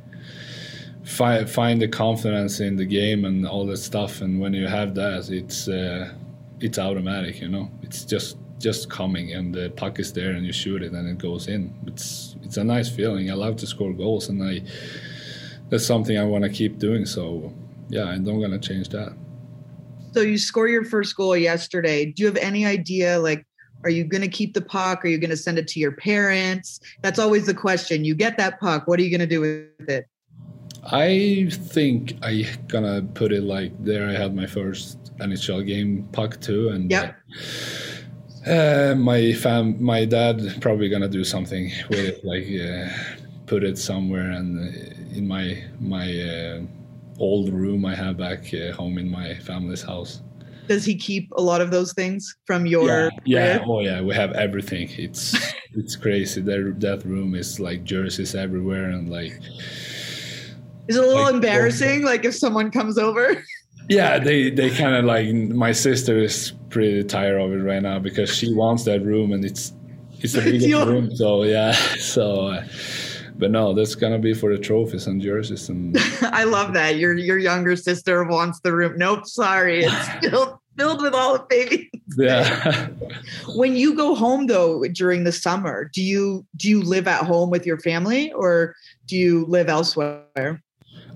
find 1.05 1.49
find 1.49 1.83
the 1.83 1.89
confidence 1.89 2.61
in 2.61 2.77
the 2.77 2.87
game 2.87 3.27
and 3.27 3.47
all 3.47 3.67
that 3.67 3.77
stuff. 3.77 4.23
And 4.23 4.41
when 4.41 4.55
you 4.55 4.67
have 4.67 4.95
that, 4.95 5.29
it's 5.29 5.69
uh, 5.69 6.15
it's 6.61 6.79
automatic. 6.79 7.39
You 7.43 7.49
know, 7.49 7.71
it's 7.83 8.07
just 8.07 8.39
just 8.63 8.89
coming 8.89 9.33
and 9.33 9.55
the 9.55 9.71
puck 9.77 9.99
is 9.99 10.13
there 10.13 10.31
and 10.31 10.47
you 10.47 10.53
shoot 10.53 10.83
it 10.83 10.93
and 10.93 11.09
it 11.09 11.19
goes 11.19 11.49
in. 11.49 11.75
It's 11.87 12.37
it's 12.43 12.57
a 12.57 12.65
nice 12.65 12.89
feeling. 12.89 13.31
I 13.31 13.35
love 13.35 13.57
to 13.57 13.67
score 13.67 13.93
goals 13.93 14.29
and 14.29 14.43
I 14.43 14.63
that's 15.69 15.85
something 15.85 16.17
I 16.17 16.25
want 16.25 16.45
to 16.45 16.51
keep 16.51 16.79
doing. 16.79 17.05
So 17.05 17.53
yeah, 17.89 18.05
I'm 18.05 18.25
not 18.25 18.41
gonna 18.41 18.59
change 18.59 18.89
that. 18.91 19.13
So 20.13 20.21
you 20.21 20.39
score 20.39 20.69
your 20.69 20.85
first 20.85 21.17
goal 21.17 21.37
yesterday. 21.37 22.07
Do 22.07 22.23
you 22.23 22.27
have 22.27 22.37
any 22.37 22.65
idea 22.65 23.19
like 23.19 23.45
are 23.85 23.91
you 23.91 24.05
going 24.05 24.23
to 24.23 24.29
keep 24.29 24.55
the 24.55 24.63
puck? 24.63 25.05
Are 25.05 25.09
you 25.09 25.19
going 25.19 25.31
to 25.31 25.37
send 25.37 25.59
it 25.59 25.67
to 25.67 25.81
your 25.81 25.91
parents? 25.91 26.79
That's 27.01 27.19
always 27.19 27.47
the 27.47 27.55
question. 27.55 28.05
You 28.05 28.15
get 28.15 28.39
that 28.39 28.61
puck. 28.61 28.87
What 28.87 29.01
are 29.01 29.03
you 29.03 29.11
going 29.11 29.27
to 29.29 29.35
do 29.35 29.41
with 29.41 29.89
it? 29.89 30.07
I 30.85 31.49
think 31.51 32.17
I 32.23 32.45
gonna 32.67 33.03
put 33.15 33.33
it 33.33 33.43
like 33.43 33.73
there. 33.85 34.09
I 34.09 34.15
had 34.15 34.35
my 34.35 34.47
first 34.47 35.17
NHL 35.19 35.65
game 35.65 36.09
puck 36.11 36.41
too, 36.41 36.71
and 36.71 36.91
yep. 36.91 37.11
uh, 37.11 37.43
my 38.47 39.33
fam, 39.35 39.83
my 39.83 40.05
dad 40.05 40.59
probably 40.61 40.89
gonna 40.89 41.09
do 41.09 41.25
something 41.25 41.71
with 41.89 41.99
it, 41.99 42.25
like 42.25 42.47
uh, 42.47 42.93
put 43.47 43.65
it 43.65 43.79
somewhere 43.79 44.31
and 44.31 44.59
uh, 44.59 45.17
in 45.17 45.27
my 45.27 45.63
my 45.81 46.07
uh, 46.21 46.61
old 47.19 47.53
room 47.53 47.85
I 47.85 47.95
have 47.95 48.17
back 48.17 48.53
uh, 48.55 48.73
home 48.73 48.99
in 48.99 49.11
my 49.11 49.35
family's 49.35 49.83
house. 49.83 50.23
Does 50.69 50.85
he 50.85 50.95
keep 50.95 51.31
a 51.33 51.43
lot 51.43 51.61
of 51.61 51.71
those 51.71 51.93
things 51.93 52.35
from 52.47 52.67
your? 52.67 53.11
Yeah, 53.25 53.57
yeah. 53.57 53.65
oh 53.67 53.81
yeah, 53.81 54.01
we 54.01 54.15
have 54.15 54.33
everything. 54.33 54.89
It's 54.97 55.37
it's 55.75 55.97
crazy. 55.97 56.41
That 56.41 56.81
that 56.81 57.05
room 57.05 57.35
is 57.35 57.61
like 57.61 57.85
jerseys 57.85 58.35
everywhere 58.35 58.91
and 58.91 59.09
like. 59.09 59.39
Is 60.89 60.97
it 60.97 61.05
a 61.05 61.07
little 61.07 61.25
like, 61.25 61.35
embarrassing? 61.35 62.03
Like 62.03 62.25
if 62.25 62.35
someone 62.35 62.71
comes 62.71 62.99
over. 62.99 63.45
Yeah, 63.89 64.19
they 64.19 64.51
they 64.51 64.71
kind 64.71 64.95
of 64.95 65.05
like 65.05 65.33
my 65.33 65.73
sister 65.73 66.19
is 66.19 66.53
pretty 66.71 67.05
tired 67.05 67.41
of 67.41 67.53
it 67.53 67.63
right 67.63 67.83
now 67.83 67.99
because 67.99 68.35
she 68.35 68.53
wants 68.53 68.85
that 68.85 69.03
room 69.03 69.33
and 69.33 69.45
it's 69.45 69.73
it's 70.21 70.35
a 70.35 70.41
big 70.43 70.63
room. 70.73 71.15
So 71.15 71.45
yeah, 71.45 71.73
so. 71.99 72.47
Uh, 72.47 72.65
but 73.35 73.51
no, 73.51 73.73
that's 73.73 73.97
gonna 73.97 74.19
be 74.19 74.35
for 74.35 74.55
the 74.55 74.63
trophies 74.63 75.07
and 75.07 75.21
jerseys. 75.21 75.69
And 75.69 75.97
I 76.23 76.45
love 76.45 76.75
that 76.75 76.97
your 76.97 77.15
your 77.15 77.39
younger 77.39 77.75
sister 77.75 78.23
wants 78.25 78.61
the 78.61 78.73
room. 78.73 78.95
Nope, 78.97 79.27
sorry, 79.27 79.85
it's 79.85 80.27
still 80.27 80.61
filled 80.79 81.03
with 81.03 81.15
all 81.15 81.33
the 81.35 81.45
babies. 81.49 81.89
Yeah. 82.17 82.89
when 83.57 83.75
you 83.75 83.97
go 83.97 84.15
home 84.15 84.47
though 84.47 84.85
during 84.85 85.25
the 85.25 85.33
summer, 85.33 85.91
do 85.93 86.03
you 86.03 86.47
do 86.57 86.69
you 86.69 86.83
live 86.83 87.09
at 87.09 87.25
home 87.25 87.51
with 87.51 87.67
your 87.67 87.79
family 87.79 88.33
or 88.33 88.77
do 89.07 89.17
you 89.17 89.45
live 89.47 89.69
elsewhere? 89.69 90.63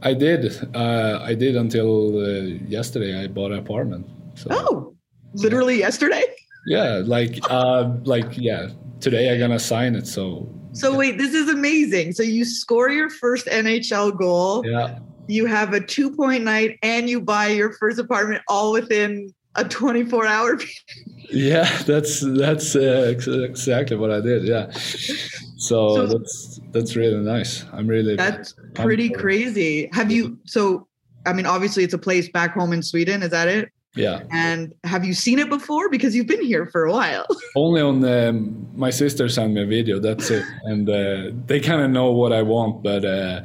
I 0.03 0.15
did. 0.15 0.75
Uh, 0.75 1.21
I 1.23 1.35
did 1.35 1.57
until 1.57 2.19
uh, 2.19 2.41
yesterday. 2.69 3.23
I 3.23 3.27
bought 3.27 3.53
an 3.53 3.59
apartment. 3.59 4.07
So. 4.35 4.49
Oh, 4.51 4.97
literally 5.35 5.79
yesterday? 5.79 6.25
Yeah, 6.67 7.03
like 7.05 7.39
uh, 7.49 7.95
like 8.05 8.37
yeah. 8.37 8.69
Today 9.01 9.33
I'm 9.33 9.39
gonna 9.39 9.59
sign 9.59 9.95
it. 9.95 10.07
So 10.07 10.49
so 10.73 10.95
wait, 10.95 11.19
this 11.19 11.33
is 11.33 11.49
amazing. 11.49 12.13
So 12.13 12.23
you 12.23 12.45
score 12.45 12.91
your 12.91 13.09
first 13.09 13.47
NHL 13.47 14.19
goal. 14.19 14.67
Yeah. 14.67 14.99
You 15.29 15.47
have 15.47 15.73
a 15.73 15.81
two 15.81 16.15
point 16.15 16.45
night 16.45 16.79
and 16.83 17.09
you 17.09 17.21
buy 17.21 17.49
your 17.49 17.73
first 17.73 17.99
apartment 17.99 18.43
all 18.49 18.73
within 18.73 19.33
a 19.57 19.65
24 19.65 20.27
hour 20.27 20.61
yeah 21.31 21.83
that's 21.83 22.21
that's 22.39 22.77
uh, 22.77 23.15
exactly 23.27 23.97
what 23.97 24.11
i 24.11 24.21
did 24.21 24.45
yeah 24.45 24.71
so, 25.57 25.95
so, 25.95 26.07
that's 26.07 26.61
that's 26.71 26.97
really 26.97 27.19
nice 27.19 27.65
i'm 27.73 27.87
really 27.87 28.15
that's 28.15 28.55
pretty 28.75 29.09
crazy 29.11 29.89
have 29.93 30.11
you 30.11 30.39
so 30.45 30.87
i 31.25 31.33
mean 31.33 31.47
obviously 31.47 31.83
it's 31.83 31.95
a 31.95 31.99
place 31.99 32.29
back 32.29 32.53
home 32.53 32.73
in 32.73 32.83
sweden 32.83 33.23
is 33.23 33.31
that 33.31 33.49
it 33.49 33.71
yeah. 33.97 34.23
And 34.31 34.75
have 34.85 35.05
you 35.05 35.15
seen 35.15 35.39
it 35.39 35.49
before? 35.49 35.89
Because 35.89 36.15
you've 36.15 36.27
been 36.27 36.45
here 36.45 36.67
for 36.67 36.85
a 36.85 36.93
while. 36.93 37.27
Only 37.57 37.81
on 37.81 38.05
um, 38.05 38.69
my 38.77 38.91
sister 38.91 39.29
sent 39.29 39.55
me 39.55 39.63
a 39.63 39.67
video. 39.67 39.99
That's 39.99 40.31
it, 40.31 40.45
and 40.65 40.89
uh, 40.89 41.31
they 41.47 41.61
kind 41.61 41.81
of 41.81 41.91
know 41.91 42.13
what 42.13 42.33
I 42.33 42.43
want, 42.43 42.83
but. 42.83 43.05
Uh, 43.05 43.41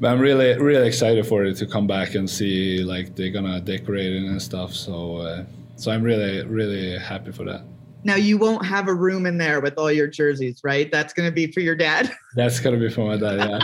but 0.00 0.10
I'm 0.10 0.18
really, 0.18 0.58
really 0.58 0.88
excited 0.88 1.24
for 1.24 1.44
it 1.44 1.56
to 1.58 1.66
come 1.66 1.86
back 1.86 2.16
and 2.16 2.28
see 2.28 2.82
like 2.82 3.14
they're 3.14 3.30
gonna 3.30 3.60
decorate 3.60 4.12
it 4.12 4.24
and 4.24 4.42
stuff. 4.42 4.74
So, 4.74 5.18
uh, 5.18 5.44
so 5.76 5.92
I'm 5.92 6.02
really, 6.02 6.44
really 6.44 6.98
happy 6.98 7.30
for 7.30 7.44
that. 7.44 7.62
Now 8.04 8.16
you 8.16 8.36
won't 8.38 8.64
have 8.66 8.88
a 8.88 8.94
room 8.94 9.26
in 9.26 9.38
there 9.38 9.60
with 9.60 9.74
all 9.78 9.90
your 9.90 10.06
jerseys, 10.06 10.60
right? 10.62 10.90
That's 10.90 11.12
going 11.12 11.28
to 11.28 11.32
be 11.32 11.50
for 11.50 11.60
your 11.60 11.74
dad. 11.74 12.12
That's 12.36 12.60
going 12.60 12.78
to 12.78 12.88
be 12.88 12.92
for 12.92 13.06
my 13.06 13.16
dad. 13.16 13.62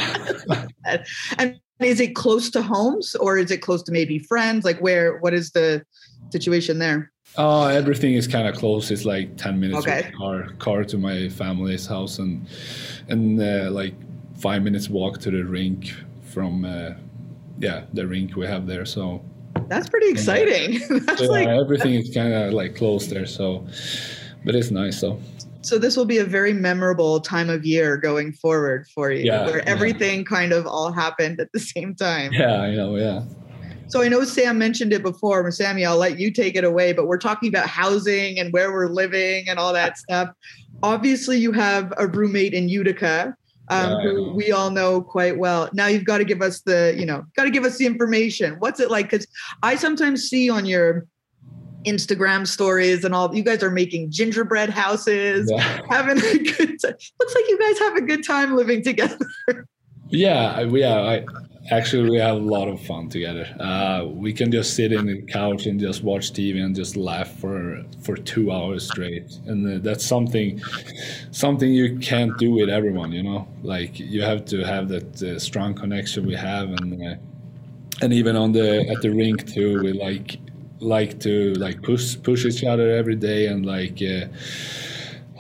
Yeah. 0.49 1.05
and 1.39 1.61
is 1.81 2.01
it 2.01 2.15
close 2.15 2.51
to 2.51 2.63
homes 2.63 3.15
or 3.17 3.39
is 3.39 3.51
it 3.51 3.59
close 3.59 3.83
to 3.85 3.93
maybe 3.93 4.19
friends? 4.19 4.65
Like 4.65 4.79
where, 4.81 5.19
what 5.19 5.35
is 5.35 5.53
the 5.53 5.83
situation 6.31 6.79
there? 6.79 7.13
Oh, 7.37 7.67
everything 7.67 8.15
is 8.15 8.27
kind 8.27 8.49
of 8.49 8.57
close. 8.57 8.91
It's 8.91 9.05
like 9.05 9.37
10 9.37 9.61
minutes 9.61 9.87
okay. 9.87 10.11
car, 10.17 10.49
car 10.59 10.85
to 10.85 10.99
my 10.99 11.29
family's 11.29 11.87
house 11.87 12.19
and, 12.19 12.47
and 13.09 13.41
uh, 13.41 13.71
like 13.71 13.95
five 14.39 14.63
minutes 14.63 14.89
walk 14.89 15.19
to 15.21 15.31
the 15.31 15.43
rink 15.43 15.95
from, 16.23 16.65
uh, 16.65 16.91
yeah, 17.59 17.85
the 17.93 18.07
rink 18.07 18.37
we 18.37 18.47
have 18.47 18.67
there. 18.67 18.85
So 18.85 19.23
that's 19.69 19.89
pretty 19.89 20.09
exciting. 20.09 20.81
that's 21.07 21.21
so, 21.21 21.27
like, 21.27 21.47
everything 21.47 21.95
is 21.95 22.13
kind 22.13 22.33
of 22.33 22.53
like 22.53 22.75
close 22.75 23.07
there. 23.07 23.27
So, 23.27 23.67
but 24.45 24.55
it's 24.55 24.71
nice. 24.71 24.99
So 24.99 25.21
so 25.63 25.79
this 25.79 25.97
will 25.97 26.07
be 26.07 26.19
a 26.19 26.25
very 26.25 26.53
memorable 26.53 27.21
time 27.21 27.51
of 27.51 27.65
year 27.65 27.97
going 27.97 28.33
forward 28.33 28.87
for 28.89 29.11
you, 29.11 29.25
yeah, 29.25 29.45
where 29.45 29.69
everything 29.69 30.21
yeah. 30.21 30.25
kind 30.25 30.53
of 30.53 30.67
all 30.67 30.93
happened 30.93 31.41
at 31.41 31.53
the 31.53 31.61
same 31.61 31.95
time. 31.95 32.33
Yeah, 32.33 32.61
I 32.61 32.75
know. 32.75 32.97
Yeah. 32.97 33.23
So 33.89 34.03
I 34.03 34.09
know 34.09 34.25
Sam 34.25 34.57
mentioned 34.57 34.93
it 34.93 35.03
before. 35.03 35.51
Sammy, 35.51 35.85
I'll 35.85 35.99
let 35.99 36.19
you 36.19 36.31
take 36.31 36.55
it 36.55 36.63
away, 36.63 36.93
but 36.93 37.09
we're 37.09 37.19
talking 37.19 37.49
about 37.49 37.69
housing 37.69 38.39
and 38.39 38.53
where 38.53 38.73
we're 38.73 38.89
living 38.89 39.49
and 39.49 39.59
all 39.59 39.73
that 39.73 39.99
stuff. 39.99 40.31
Obviously, 40.83 41.39
you 41.39 41.51
have 41.53 41.93
a 41.99 42.07
roommate 42.07 42.55
in 42.55 42.69
Utica. 42.69 43.37
Um, 43.69 43.91
yeah, 43.91 44.03
who 44.03 44.33
we 44.35 44.51
all 44.51 44.71
know 44.71 45.01
quite 45.01 45.39
well. 45.39 45.69
Now 45.73 45.87
you've 45.87 46.05
got 46.05 46.19
to 46.19 46.25
give 46.25 46.43
us 46.43 46.63
the, 46.63 46.95
you 46.99 47.07
know, 47.07 47.25
got 47.37 47.45
to 47.45 47.51
give 47.51 47.65
us 47.65 47.79
the 47.79 47.87
information. 47.87 48.57
What's 48.59 48.81
it 48.81 48.91
like? 48.91 49.11
Because 49.11 49.29
I 49.63 49.77
sometimes 49.77 50.25
see 50.25 50.51
on 50.51 50.67
your 50.67 51.07
Instagram 51.85 52.47
stories 52.47 53.05
and 53.05 53.15
all. 53.15 53.35
You 53.35 53.43
guys 53.43 53.63
are 53.63 53.71
making 53.71 54.11
gingerbread 54.11 54.71
houses, 54.71 55.51
Yeah. 55.51 55.81
having 55.91 56.19
a 56.19 56.39
good 56.39 56.81
time. 56.81 56.95
Looks 57.21 57.35
like 57.35 57.49
you 57.49 57.59
guys 57.59 57.79
have 57.79 57.97
a 57.97 58.03
good 58.03 58.25
time 58.25 58.55
living 58.57 58.83
together. 58.83 59.19
Yeah, 60.13 60.65
we 60.65 60.81
yeah. 60.81 60.99
I 61.03 61.25
actually 61.71 62.11
we 62.11 62.17
have 62.17 62.37
a 62.37 62.41
lot 62.41 62.67
of 62.69 62.81
fun 62.83 63.09
together. 63.09 63.47
Uh, 63.61 64.07
we 64.07 64.33
can 64.33 64.51
just 64.51 64.75
sit 64.75 64.93
in 64.93 65.07
the 65.07 65.23
couch 65.23 65.67
and 65.67 65.79
just 65.79 66.03
watch 66.03 66.33
TV 66.33 66.61
and 66.63 66.75
just 66.75 66.97
laugh 66.97 67.39
for 67.39 67.85
for 68.03 68.17
two 68.17 68.51
hours 68.51 68.89
straight, 68.89 69.39
and 69.47 69.67
uh, 69.67 69.79
that's 69.81 70.05
something 70.05 70.61
something 71.31 71.73
you 71.73 71.97
can't 71.99 72.37
do 72.39 72.51
with 72.51 72.69
everyone. 72.69 73.13
You 73.13 73.23
know, 73.23 73.49
like 73.63 74.01
you 74.01 74.23
have 74.23 74.45
to 74.47 74.65
have 74.65 74.89
that 74.89 75.23
uh, 75.23 75.39
strong 75.39 75.75
connection 75.75 76.27
we 76.27 76.35
have, 76.35 76.71
and 76.71 77.01
uh, 77.01 77.15
and 78.03 78.13
even 78.13 78.35
on 78.35 78.51
the 78.51 78.89
at 78.89 79.01
the 79.01 79.11
rink 79.11 79.47
too, 79.47 79.81
we 79.81 79.93
like 79.93 80.39
like 80.81 81.21
to 81.21 81.55
like 81.55 81.83
push 81.83 82.17
push 82.23 82.45
each 82.45 82.65
other 82.65 82.91
every 82.91 83.17
day 83.17 83.47
and 83.47 83.67
like. 83.67 84.03
Uh, 84.03 84.27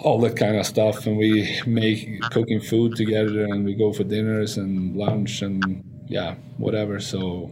all 0.02 0.18
that 0.18 0.34
kind 0.34 0.56
of 0.56 0.64
stuff 0.64 1.06
and 1.06 1.18
we 1.18 1.60
make 1.66 2.22
cooking 2.30 2.58
food 2.58 2.96
together 2.96 3.44
and 3.44 3.66
we 3.66 3.74
go 3.74 3.92
for 3.92 4.02
dinners 4.02 4.56
and 4.56 4.96
lunch 4.96 5.42
and 5.42 5.84
yeah 6.08 6.34
whatever 6.56 6.98
so 6.98 7.50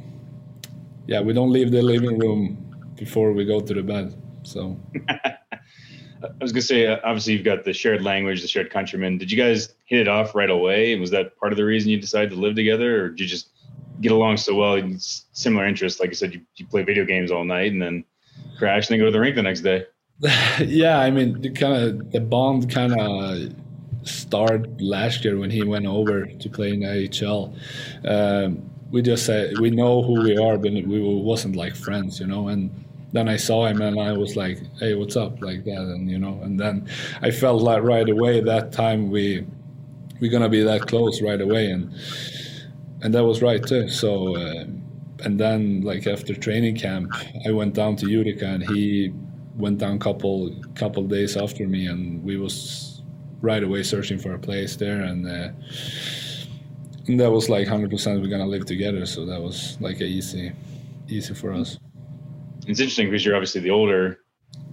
yeah 1.06 1.20
we 1.20 1.34
don't 1.34 1.52
leave 1.52 1.70
the 1.70 1.82
living 1.82 2.18
room 2.18 2.56
before 2.96 3.32
we 3.32 3.44
go 3.44 3.60
to 3.60 3.74
the 3.74 3.82
bed 3.82 4.14
so 4.44 4.80
I 6.22 6.30
was 6.40 6.52
gonna 6.52 6.62
say, 6.62 6.86
uh, 6.86 6.98
obviously, 7.04 7.34
you've 7.34 7.44
got 7.44 7.64
the 7.64 7.72
shared 7.72 8.02
language, 8.02 8.42
the 8.42 8.48
shared 8.48 8.70
countrymen. 8.70 9.18
Did 9.18 9.30
you 9.30 9.38
guys 9.38 9.74
hit 9.84 10.00
it 10.00 10.08
off 10.08 10.34
right 10.34 10.50
away? 10.50 10.98
Was 10.98 11.10
that 11.10 11.38
part 11.38 11.52
of 11.52 11.56
the 11.56 11.64
reason 11.64 11.90
you 11.90 12.00
decided 12.00 12.30
to 12.30 12.36
live 12.36 12.56
together, 12.56 13.04
or 13.04 13.08
did 13.10 13.20
you 13.20 13.26
just 13.26 13.50
get 14.00 14.12
along 14.12 14.36
so 14.36 14.54
well? 14.54 14.80
Similar 15.32 15.66
interests, 15.66 16.00
like 16.00 16.10
i 16.10 16.12
said, 16.12 16.34
you, 16.34 16.40
you 16.56 16.66
play 16.66 16.82
video 16.82 17.04
games 17.04 17.30
all 17.30 17.44
night 17.44 17.72
and 17.72 17.80
then 17.80 18.04
crash 18.58 18.88
and 18.88 18.94
then 18.94 19.00
go 19.00 19.06
to 19.06 19.12
the 19.12 19.20
rink 19.20 19.36
the 19.36 19.42
next 19.42 19.60
day. 19.60 19.84
yeah 20.64 20.98
i 20.98 21.12
mean 21.12 21.40
the 21.42 21.50
kind 21.50 21.74
of 21.74 22.10
the 22.10 22.18
bond 22.18 22.68
kind 22.68 22.92
of 22.98 23.52
started 24.08 24.80
last 24.80 25.24
year 25.24 25.38
when 25.38 25.50
he 25.50 25.62
went 25.62 25.86
over 25.86 26.26
to 26.26 26.48
play 26.48 26.72
in 26.72 26.84
AHL. 26.84 27.54
Um, 28.04 28.70
we 28.90 29.02
just 29.02 29.26
said 29.26 29.58
we 29.58 29.70
know 29.70 30.02
who 30.02 30.22
we 30.22 30.36
are, 30.38 30.56
but 30.56 30.72
we 30.72 31.00
wasn't 31.00 31.56
like 31.56 31.74
friends, 31.76 32.20
you 32.20 32.26
know. 32.26 32.48
And 32.48 32.70
then 33.12 33.28
I 33.28 33.36
saw 33.36 33.66
him 33.66 33.82
and 33.82 34.00
I 34.00 34.12
was 34.12 34.36
like, 34.36 34.58
"Hey, 34.78 34.94
what's 34.94 35.16
up?" 35.16 35.42
like 35.42 35.64
that, 35.64 35.82
and 35.94 36.10
you 36.10 36.18
know. 36.18 36.40
And 36.42 36.58
then 36.58 36.88
I 37.20 37.30
felt 37.30 37.62
like 37.62 37.82
right 37.82 38.08
away 38.08 38.40
that 38.40 38.72
time 38.72 39.10
we 39.10 39.46
we're 40.20 40.32
gonna 40.32 40.48
be 40.48 40.62
that 40.62 40.82
close 40.86 41.20
right 41.20 41.40
away, 41.40 41.70
and 41.70 41.92
and 43.02 43.14
that 43.14 43.24
was 43.24 43.42
right 43.42 43.64
too. 43.64 43.88
So. 43.88 44.36
Uh, 44.36 44.64
and 45.24 45.38
then, 45.38 45.80
like 45.80 46.06
after 46.06 46.34
training 46.34 46.76
camp, 46.76 47.12
I 47.46 47.50
went 47.50 47.74
down 47.74 47.96
to 47.96 48.08
Utica, 48.08 48.46
and 48.46 48.62
he 48.62 49.12
went 49.56 49.78
down 49.78 49.98
couple 49.98 50.54
couple 50.74 51.02
days 51.04 51.36
after 51.36 51.66
me, 51.66 51.86
and 51.86 52.22
we 52.22 52.36
was 52.36 53.02
right 53.40 53.62
away 53.62 53.82
searching 53.82 54.18
for 54.18 54.34
a 54.34 54.38
place 54.38 54.76
there, 54.76 55.02
and, 55.02 55.26
uh, 55.26 55.48
and 57.06 57.18
that 57.18 57.30
was 57.30 57.48
like 57.48 57.66
hundred 57.66 57.90
percent 57.90 58.20
we're 58.20 58.28
gonna 58.28 58.46
live 58.46 58.66
together. 58.66 59.06
So 59.06 59.26
that 59.26 59.40
was 59.40 59.76
like 59.80 60.00
easy, 60.00 60.52
easy 61.08 61.34
for 61.34 61.52
us. 61.52 61.78
It's 62.66 62.80
interesting 62.80 63.08
because 63.08 63.24
you're 63.24 63.34
obviously 63.34 63.62
the 63.62 63.70
older, 63.70 64.20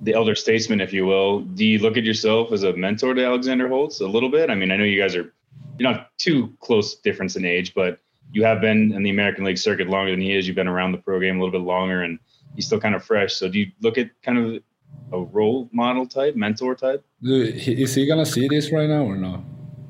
the 0.02 0.14
elder 0.14 0.36
statesman, 0.36 0.82
if 0.82 0.94
you 0.94 1.06
will. 1.06 1.42
Do 1.42 1.66
you 1.66 1.80
look 1.80 1.98
at 1.98 2.04
yourself 2.04 2.52
as 2.52 2.64
a 2.64 2.74
mentor 2.74 3.14
to 3.14 3.26
Alexander 3.26 3.68
Holtz 3.68 4.02
a 4.02 4.08
little 4.08 4.30
bit? 4.30 4.50
I 4.50 4.56
mean, 4.56 4.72
I 4.72 4.76
know 4.76 4.84
you 4.84 5.02
guys 5.02 5.16
are 5.16 5.34
you're 5.80 5.92
not 5.92 6.16
too 6.18 6.56
close 6.60 6.96
difference 6.96 7.36
in 7.36 7.46
age, 7.46 7.74
but 7.74 8.00
you 8.32 8.44
have 8.44 8.62
been 8.62 8.92
in 8.94 9.04
the 9.04 9.10
American 9.10 9.44
League 9.44 9.58
circuit 9.58 9.88
longer 9.88 10.12
than 10.12 10.22
he 10.22 10.36
is. 10.36 10.48
You've 10.48 10.56
been 10.56 10.68
around 10.68 10.92
the 10.92 10.98
pro 10.98 11.20
game 11.20 11.38
a 11.38 11.40
little 11.40 11.60
bit 11.60 11.66
longer, 11.66 12.04
and 12.04 12.20
he's 12.56 12.66
still 12.66 12.80
kind 12.80 12.96
of 12.96 13.04
fresh. 13.04 13.34
So 13.34 13.48
do 13.48 13.60
you 13.60 13.72
look 13.82 13.98
at 13.98 14.10
kind 14.24 14.38
of 14.38 14.64
a 15.12 15.22
role 15.24 15.70
model 15.72 16.06
type, 16.06 16.36
mentor 16.36 16.76
type? 16.76 17.04
Is 17.22 17.96
he 17.96 18.08
gonna 18.08 18.26
see 18.26 18.48
this 18.48 18.72
right 18.72 18.90
now 18.90 19.04
or 19.04 19.16
no? 19.16 19.44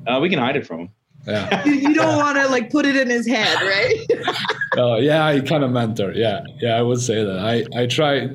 Uh, 0.06 0.20
we 0.20 0.28
can 0.28 0.38
hide 0.38 0.56
it 0.56 0.66
from 0.66 0.80
him. 0.80 0.90
Yeah. 1.26 1.64
you, 1.66 1.72
you 1.72 1.94
don't 1.94 2.16
want 2.16 2.38
to 2.38 2.46
like 2.48 2.70
put 2.70 2.86
it 2.86 2.96
in 2.96 3.10
his 3.10 3.26
head, 3.26 3.60
right? 3.60 4.06
Oh 4.78 4.98
yeah, 4.98 5.24
I 5.24 5.40
kind 5.40 5.64
of 5.64 5.70
mentor. 5.70 6.12
Yeah, 6.12 6.42
yeah, 6.60 6.76
I 6.76 6.82
would 6.82 7.00
say 7.00 7.24
that. 7.24 7.38
I 7.38 7.64
I 7.74 7.86
try. 7.86 8.28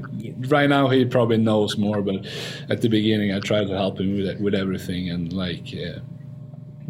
Right 0.47 0.67
now, 0.67 0.87
he 0.87 1.05
probably 1.05 1.37
knows 1.37 1.77
more, 1.77 2.01
but 2.01 2.25
at 2.67 2.81
the 2.81 2.89
beginning, 2.89 3.31
I 3.31 3.39
tried 3.39 3.67
to 3.67 3.77
help 3.77 3.99
him 3.99 4.17
with 4.17 4.39
with 4.39 4.55
everything, 4.55 5.11
and 5.11 5.31
like 5.31 5.67
uh, 5.73 5.99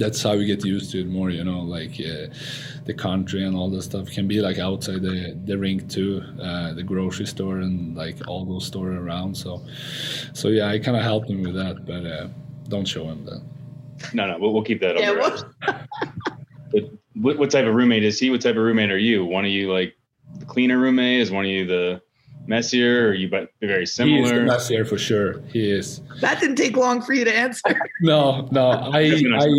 that's 0.02 0.24
how 0.24 0.36
we 0.36 0.46
get 0.46 0.66
used 0.66 0.92
to 0.92 1.02
it 1.02 1.08
more. 1.08 1.30
You 1.30 1.44
know, 1.44 1.62
like 1.62 1.92
uh, 1.92 2.34
the 2.86 2.94
country 2.94 3.46
and 3.46 3.56
all 3.56 3.70
that 3.70 3.84
stuff 3.84 4.10
can 4.10 4.28
be 4.28 4.42
like 4.42 4.60
outside 4.60 5.02
the 5.02 5.40
the 5.46 5.58
rink 5.58 5.90
too, 5.90 6.24
uh, 6.42 6.74
the 6.74 6.84
grocery 6.84 7.28
store 7.28 7.60
and 7.60 7.96
like 7.96 8.18
all 8.28 8.46
those 8.46 8.66
stores 8.66 8.98
around. 8.98 9.36
So, 9.36 9.62
so 10.34 10.48
yeah, 10.50 10.68
I 10.68 10.80
kind 10.80 10.98
of 10.98 11.04
helped 11.04 11.30
him 11.30 11.44
with 11.44 11.56
that, 11.56 11.86
but 11.86 12.06
uh, 12.06 12.28
don't 12.68 12.88
show 12.88 13.06
him 13.06 13.26
that. 13.26 13.42
No, 14.14 14.26
no, 14.28 14.38
we'll, 14.40 14.54
we'll 14.54 14.64
keep 14.64 14.82
that. 14.82 15.00
Yeah, 15.00 15.10
under 15.10 15.22
well- 15.22 15.30
wraps. 15.30 15.88
But 16.72 16.90
what, 17.16 17.38
what 17.38 17.52
type 17.52 17.66
of 17.66 17.76
roommate 17.76 18.04
is 18.04 18.18
he? 18.18 18.30
What 18.30 18.42
type 18.42 18.56
of 18.56 18.64
roommate 18.64 18.92
are 18.92 18.98
you? 18.98 19.26
One 19.26 19.46
of 19.46 19.52
you 19.52 19.72
like 19.72 19.96
the 20.40 20.46
cleaner 20.46 20.78
roommate? 20.78 21.22
Is 21.22 21.30
one 21.30 21.46
of 21.46 21.52
you 21.52 21.66
the 21.68 22.02
messier? 22.52 23.08
Or 23.08 23.14
you 23.14 23.28
but 23.36 23.52
very 23.62 23.80
He 23.80 23.84
is 23.84 23.96
the 23.98 24.04
similar? 24.04 24.44
messier 24.46 24.84
for 24.86 24.98
sure. 25.10 25.30
He 25.54 25.72
is. 25.80 26.02
that 26.20 26.40
didn't 26.40 26.58
take 26.58 26.76
long 26.78 27.02
for 27.02 27.14
you 27.14 27.26
to 27.26 27.36
answer. 27.46 27.72
No, 28.02 28.48
no, 28.52 28.66
I, 29.00 29.02
I, 29.46 29.50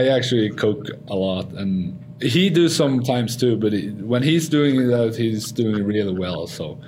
I 0.00 0.02
actually 0.16 0.50
cook 0.50 0.80
a 1.08 1.16
lot, 1.16 1.46
and 1.60 1.72
he 2.20 2.50
do 2.50 2.68
sometimes 2.68 3.36
too. 3.36 3.56
But 3.56 3.72
he, 3.72 3.88
when 4.12 4.22
he's 4.22 4.48
doing 4.48 4.88
that, 4.88 5.16
he's 5.16 5.50
doing 5.52 5.82
really 5.92 6.12
well. 6.24 6.46
So, 6.46 6.78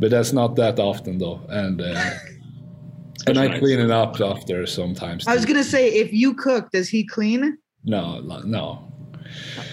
but 0.00 0.10
that's 0.10 0.32
not 0.32 0.56
that 0.56 0.78
often 0.78 1.18
though, 1.18 1.40
and 1.48 1.80
uh, 1.80 2.10
and 3.26 3.38
I 3.38 3.58
clean 3.58 3.80
it 3.80 3.90
up 3.90 4.20
after 4.20 4.66
sometimes. 4.66 5.26
I 5.26 5.34
was 5.34 5.46
gonna 5.46 5.64
say, 5.76 5.88
if 5.88 6.12
you 6.12 6.34
cook, 6.34 6.70
does 6.70 6.88
he 6.88 7.04
clean? 7.06 7.58
no, 7.84 8.20
no, 8.44 8.68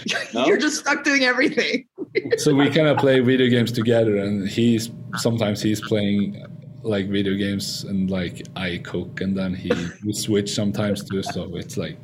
no. 0.06 0.18
No? 0.34 0.46
You're 0.46 0.58
just 0.58 0.80
stuck 0.80 1.04
doing 1.04 1.24
everything. 1.24 1.86
So 2.38 2.54
we 2.54 2.70
kind 2.70 2.88
of 2.88 2.96
play 2.96 3.20
video 3.20 3.48
games 3.48 3.70
together, 3.70 4.16
and 4.16 4.48
he's 4.48 4.90
sometimes 5.16 5.60
he's 5.60 5.82
playing 5.82 6.46
like 6.82 7.08
video 7.10 7.34
games, 7.34 7.84
and 7.84 8.10
like 8.10 8.40
I 8.56 8.78
cook, 8.78 9.20
and 9.20 9.36
then 9.36 9.52
he 9.54 9.70
we 10.02 10.14
switch 10.14 10.54
sometimes 10.54 11.04
too. 11.04 11.22
So 11.22 11.56
it's 11.56 11.76
like 11.76 11.98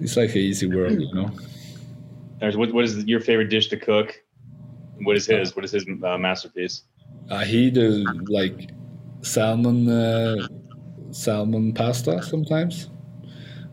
it's 0.00 0.16
like 0.16 0.30
an 0.30 0.38
easy 0.38 0.66
world, 0.66 0.98
you 0.98 1.14
know. 1.14 1.30
What, 2.40 2.72
what 2.72 2.84
is 2.84 3.04
your 3.04 3.20
favorite 3.20 3.50
dish 3.50 3.68
to 3.68 3.76
cook? 3.76 4.22
What 5.02 5.16
is 5.16 5.26
his? 5.26 5.54
What 5.54 5.64
is 5.66 5.72
his 5.72 5.84
uh, 6.02 6.16
masterpiece? 6.16 6.84
Uh, 7.28 7.44
he 7.44 7.70
does 7.70 8.02
like 8.28 8.70
salmon, 9.20 9.88
uh, 9.88 10.48
salmon 11.10 11.72
pasta 11.74 12.22
sometimes. 12.22 12.88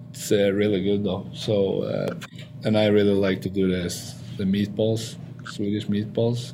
It's 0.10 0.32
uh, 0.32 0.52
really 0.52 0.84
good 0.84 1.04
though. 1.04 1.30
So, 1.34 1.84
uh, 1.84 2.16
and 2.68 2.78
I 2.78 2.88
really 2.88 3.14
like 3.28 3.42
to 3.48 3.50
do 3.50 3.66
this 3.68 4.14
the 4.38 4.44
meatballs, 4.44 5.16
Swedish 5.56 5.88
meatballs. 5.88 6.54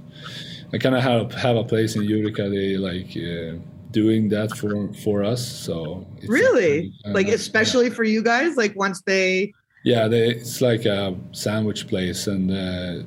I 0.73 0.77
kind 0.77 0.95
of 0.95 1.01
have 1.03 1.33
have 1.33 1.57
a 1.57 1.63
place 1.63 1.95
in 1.97 2.03
Utica. 2.03 2.49
They 2.49 2.77
like 2.77 3.09
uh, 3.17 3.57
doing 3.91 4.29
that 4.29 4.49
for 4.59 4.71
for 5.03 5.23
us. 5.33 5.41
So 5.45 6.05
it's 6.17 6.29
Really? 6.29 6.93
uh, 7.05 7.11
Like 7.17 7.27
especially 7.27 7.89
for 7.89 8.03
you 8.03 8.21
guys, 8.23 8.55
like 8.55 8.73
once 8.75 9.01
they 9.01 9.53
yeah, 9.83 10.07
they, 10.07 10.29
it's 10.29 10.61
like 10.61 10.85
a 10.85 11.13
sandwich 11.33 11.87
place, 11.91 12.27
and 12.27 12.49
uh, 12.51 13.03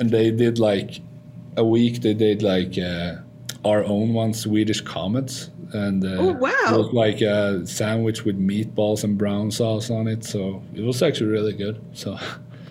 and 0.00 0.10
they 0.10 0.32
did 0.32 0.58
like 0.58 1.00
a 1.56 1.64
week. 1.64 2.02
They 2.02 2.14
did 2.14 2.42
like 2.42 2.74
uh, 2.76 3.18
our 3.64 3.84
own 3.84 4.14
one, 4.14 4.34
Swedish 4.34 4.80
comets, 4.80 5.50
and 5.72 6.04
uh, 6.04 6.16
Oh, 6.18 6.32
wow. 6.32 6.50
it 6.70 6.76
was 6.78 6.92
like 6.92 7.20
a 7.20 7.66
sandwich 7.66 8.24
with 8.24 8.38
meatballs 8.38 9.04
and 9.04 9.16
brown 9.18 9.50
sauce 9.50 9.90
on 9.90 10.06
it. 10.08 10.24
So 10.24 10.62
it 10.74 10.82
was 10.82 11.02
actually 11.02 11.30
really 11.30 11.52
good. 11.52 11.80
So 11.92 12.18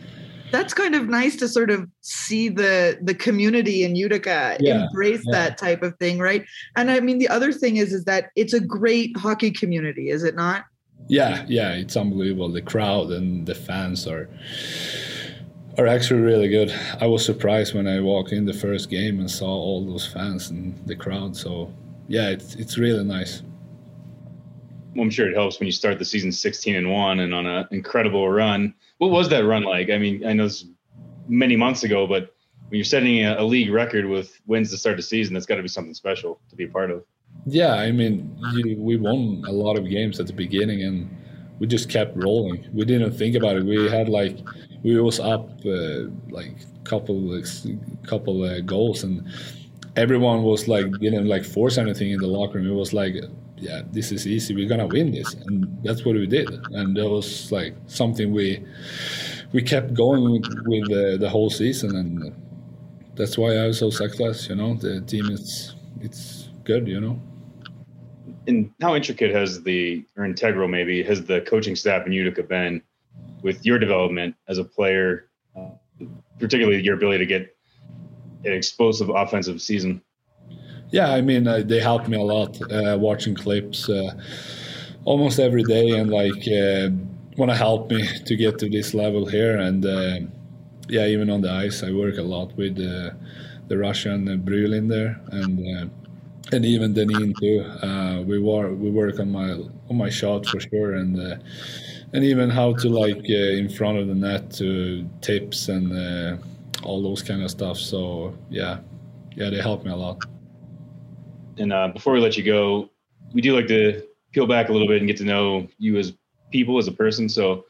that's 0.51 0.73
kind 0.73 0.95
of 0.95 1.09
nice 1.09 1.35
to 1.37 1.47
sort 1.47 1.69
of 1.69 1.87
see 2.01 2.47
the 2.49 2.97
the 3.01 3.13
community 3.13 3.83
in 3.83 3.95
Utica 3.95 4.57
Yeah, 4.59 4.83
embrace 4.85 5.21
yeah. 5.25 5.31
that 5.33 5.57
type 5.57 5.83
of 5.83 5.95
thing, 5.97 6.19
right? 6.19 6.43
And 6.75 6.89
I 6.89 6.99
mean 7.01 7.17
the 7.19 7.27
other 7.29 7.51
thing 7.51 7.77
is 7.77 7.91
is 7.93 8.05
that 8.05 8.31
it's 8.35 8.53
a 8.53 8.59
great 8.61 9.15
hockey 9.17 9.51
community, 9.51 10.09
is 10.09 10.23
it 10.23 10.35
not? 10.35 10.65
yeah, 11.09 11.45
yeah, 11.47 11.71
it's 11.73 11.95
unbelievable. 11.95 12.49
The 12.51 12.61
crowd 12.61 13.11
and 13.11 13.45
the 13.45 13.55
fans 13.55 14.05
are 14.07 14.27
are 15.77 15.87
actually 15.87 16.21
really 16.21 16.49
good. 16.49 16.73
I 16.99 17.05
was 17.07 17.23
surprised 17.23 17.73
when 17.75 17.87
I 17.87 17.99
walked 18.01 18.31
in 18.31 18.45
the 18.45 18.53
first 18.53 18.89
game 18.89 19.19
and 19.19 19.29
saw 19.29 19.47
all 19.47 19.85
those 19.85 20.05
fans 20.07 20.49
and 20.49 20.75
the 20.87 20.95
crowd. 20.95 21.35
So 21.37 21.71
yeah, 22.07 22.29
it's 22.29 22.55
it's 22.55 22.77
really 22.77 23.03
nice. 23.03 23.41
Well, 24.95 25.03
I'm 25.03 25.09
sure 25.09 25.29
it 25.29 25.35
helps 25.35 25.59
when 25.59 25.67
you 25.67 25.71
start 25.71 25.99
the 25.99 26.05
season 26.05 26.31
16 26.31 26.75
and 26.75 26.91
one 26.91 27.19
and 27.19 27.33
on 27.33 27.45
an 27.45 27.67
incredible 27.71 28.29
run. 28.29 28.73
What 28.97 29.11
was 29.11 29.29
that 29.29 29.45
run 29.45 29.63
like? 29.63 29.89
I 29.89 29.97
mean, 29.97 30.25
I 30.25 30.33
know 30.33 30.45
it's 30.45 30.65
many 31.27 31.55
months 31.55 31.83
ago, 31.83 32.07
but 32.07 32.33
when 32.69 32.77
you're 32.77 32.85
setting 32.85 33.23
a, 33.23 33.35
a 33.37 33.43
league 33.43 33.71
record 33.71 34.05
with 34.05 34.39
wins 34.47 34.71
to 34.71 34.77
start 34.77 34.97
the 34.97 35.03
season, 35.03 35.33
that's 35.33 35.45
got 35.45 35.55
to 35.55 35.61
be 35.61 35.67
something 35.67 35.93
special 35.93 36.39
to 36.49 36.55
be 36.55 36.63
a 36.63 36.67
part 36.67 36.89
of. 36.89 37.03
Yeah, 37.45 37.75
I 37.75 37.91
mean, 37.91 38.35
we 38.77 38.97
won 38.97 39.43
a 39.47 39.51
lot 39.51 39.77
of 39.77 39.87
games 39.89 40.19
at 40.19 40.27
the 40.27 40.33
beginning, 40.33 40.81
and 40.83 41.15
we 41.59 41.67
just 41.67 41.89
kept 41.89 42.15
rolling. 42.15 42.67
We 42.73 42.85
didn't 42.85 43.11
think 43.11 43.35
about 43.35 43.57
it. 43.57 43.65
We 43.65 43.89
had 43.89 44.09
like 44.09 44.37
we 44.83 44.99
was 44.99 45.19
up 45.19 45.49
uh, 45.65 46.09
like 46.29 46.55
couple 46.83 47.41
couple 48.03 48.43
uh, 48.43 48.61
goals, 48.61 49.03
and 49.03 49.25
everyone 49.97 50.43
was 50.43 50.67
like 50.67 50.89
didn't 50.99 51.27
like 51.27 51.43
force 51.43 51.77
anything 51.77 52.11
in 52.11 52.19
the 52.19 52.27
locker 52.27 52.59
room. 52.59 52.67
It 52.67 52.73
was 52.73 52.93
like, 52.93 53.15
yeah, 53.57 53.81
this 53.91 54.11
is 54.11 54.25
easy. 54.27 54.55
We're 54.55 54.69
gonna 54.69 54.87
win 54.87 55.11
this, 55.11 55.33
and 55.33 55.67
that's 55.83 56.05
what 56.05 56.15
we 56.15 56.27
did. 56.27 56.49
And 56.71 56.95
that 56.95 57.09
was 57.09 57.51
like 57.51 57.75
something 57.87 58.31
we 58.31 58.63
we 59.51 59.61
kept 59.61 59.93
going 59.93 60.43
with, 60.65 60.89
the, 60.89 61.17
the 61.19 61.29
whole 61.29 61.49
season, 61.49 61.95
and 61.95 62.35
that's 63.15 63.37
why 63.37 63.55
I 63.57 63.67
was 63.67 63.79
so 63.79 63.89
successful. 63.89 64.55
You 64.55 64.61
know, 64.61 64.75
the 64.75 65.01
team 65.01 65.25
is 65.25 65.75
it's 65.99 66.49
good. 66.63 66.87
You 66.87 67.01
know. 67.01 67.19
And 68.45 68.71
how 68.81 68.95
intricate 68.95 69.35
has 69.35 69.63
the 69.63 70.05
or 70.15 70.23
integral 70.23 70.69
maybe 70.69 71.03
has 71.03 71.25
the 71.25 71.41
coaching 71.41 71.75
staff 71.75 72.05
in 72.05 72.13
Utica 72.13 72.43
been 72.43 72.81
with 73.41 73.65
your 73.65 73.77
development 73.77 74.35
as 74.47 74.57
a 74.57 74.63
player, 74.63 75.29
uh, 75.55 75.71
particularly 76.39 76.81
your 76.81 76.95
ability 76.95 77.19
to 77.19 77.25
get 77.25 77.56
an 78.47 78.53
explosive 78.53 79.09
offensive 79.09 79.61
season? 79.61 80.01
Yeah, 80.91 81.11
I 81.11 81.21
mean 81.21 81.47
uh, 81.47 81.63
they 81.65 81.79
helped 81.79 82.07
me 82.07 82.17
a 82.17 82.23
lot 82.23 82.59
uh, 82.71 82.97
watching 82.97 83.35
clips 83.35 83.89
uh, 83.89 84.13
almost 85.03 85.39
every 85.39 85.63
day, 85.63 85.89
and 85.89 86.09
like 86.09 86.47
uh, 86.47 86.89
want 87.37 87.51
to 87.51 87.57
help 87.57 87.91
me 87.91 88.07
to 88.25 88.35
get 88.35 88.57
to 88.59 88.69
this 88.69 88.93
level 88.93 89.25
here. 89.25 89.57
And 89.57 89.85
uh, 89.85 90.19
yeah, 90.87 91.05
even 91.05 91.29
on 91.29 91.41
the 91.41 91.51
ice, 91.51 91.83
I 91.83 91.91
work 91.91 92.17
a 92.17 92.23
lot 92.23 92.55
with 92.55 92.79
uh, 92.79 93.11
the 93.67 93.77
Russian 93.77 94.29
uh, 94.29 94.35
Brylin 94.37 94.87
there, 94.87 95.19
and 95.31 95.91
and 96.53 96.65
even 96.65 96.93
Dineen 96.93 97.33
too. 97.37 98.23
we 98.25 98.39
work 98.39 98.71
we 98.79 98.89
work 98.89 99.19
on 99.19 99.29
my 99.29 99.51
on 99.89 99.97
my 99.97 100.09
shot 100.09 100.45
for 100.45 100.61
sure, 100.61 100.93
and 100.93 101.17
and 102.13 102.23
even 102.23 102.49
how 102.49 102.73
to 102.75 102.87
like 102.87 103.29
in 103.29 103.67
front 103.67 103.97
of 103.97 104.07
the 104.07 104.15
net 104.15 104.51
to 104.51 105.05
tips 105.19 105.67
and 105.67 106.39
all 106.83 107.01
those 107.01 107.21
kind 107.21 107.41
of 107.43 107.51
stuff. 107.51 107.77
So 107.77 108.37
yeah, 108.49 108.79
yeah, 109.35 109.49
they 109.49 109.61
help 109.61 109.83
me 109.83 109.91
a 109.91 109.95
lot. 109.95 110.23
And 111.57 111.73
uh, 111.73 111.89
before 111.89 112.13
we 112.13 112.19
let 112.19 112.37
you 112.37 112.43
go, 112.43 112.89
we 113.33 113.41
do 113.41 113.55
like 113.55 113.67
to 113.67 114.03
peel 114.31 114.47
back 114.47 114.69
a 114.69 114.71
little 114.71 114.87
bit 114.87 114.97
and 114.97 115.07
get 115.07 115.17
to 115.17 115.23
know 115.23 115.67
you 115.79 115.97
as 115.97 116.13
people, 116.51 116.77
as 116.77 116.87
a 116.87 116.91
person. 116.91 117.27
So 117.27 117.65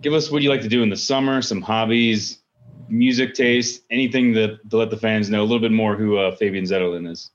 give 0.00 0.12
us 0.12 0.30
what 0.30 0.42
you 0.42 0.50
like 0.50 0.62
to 0.62 0.68
do 0.68 0.82
in 0.82 0.90
the 0.90 0.96
summer, 0.96 1.42
some 1.42 1.62
hobbies, 1.62 2.38
music 2.88 3.34
taste, 3.34 3.82
anything 3.90 4.32
that 4.34 4.68
to 4.70 4.76
let 4.76 4.90
the 4.90 4.96
fans 4.96 5.30
know 5.30 5.42
a 5.42 5.46
little 5.46 5.60
bit 5.60 5.72
more 5.72 5.96
who 5.96 6.18
uh, 6.18 6.34
Fabian 6.36 6.64
Zetterlund 6.64 7.10
is. 7.10 7.30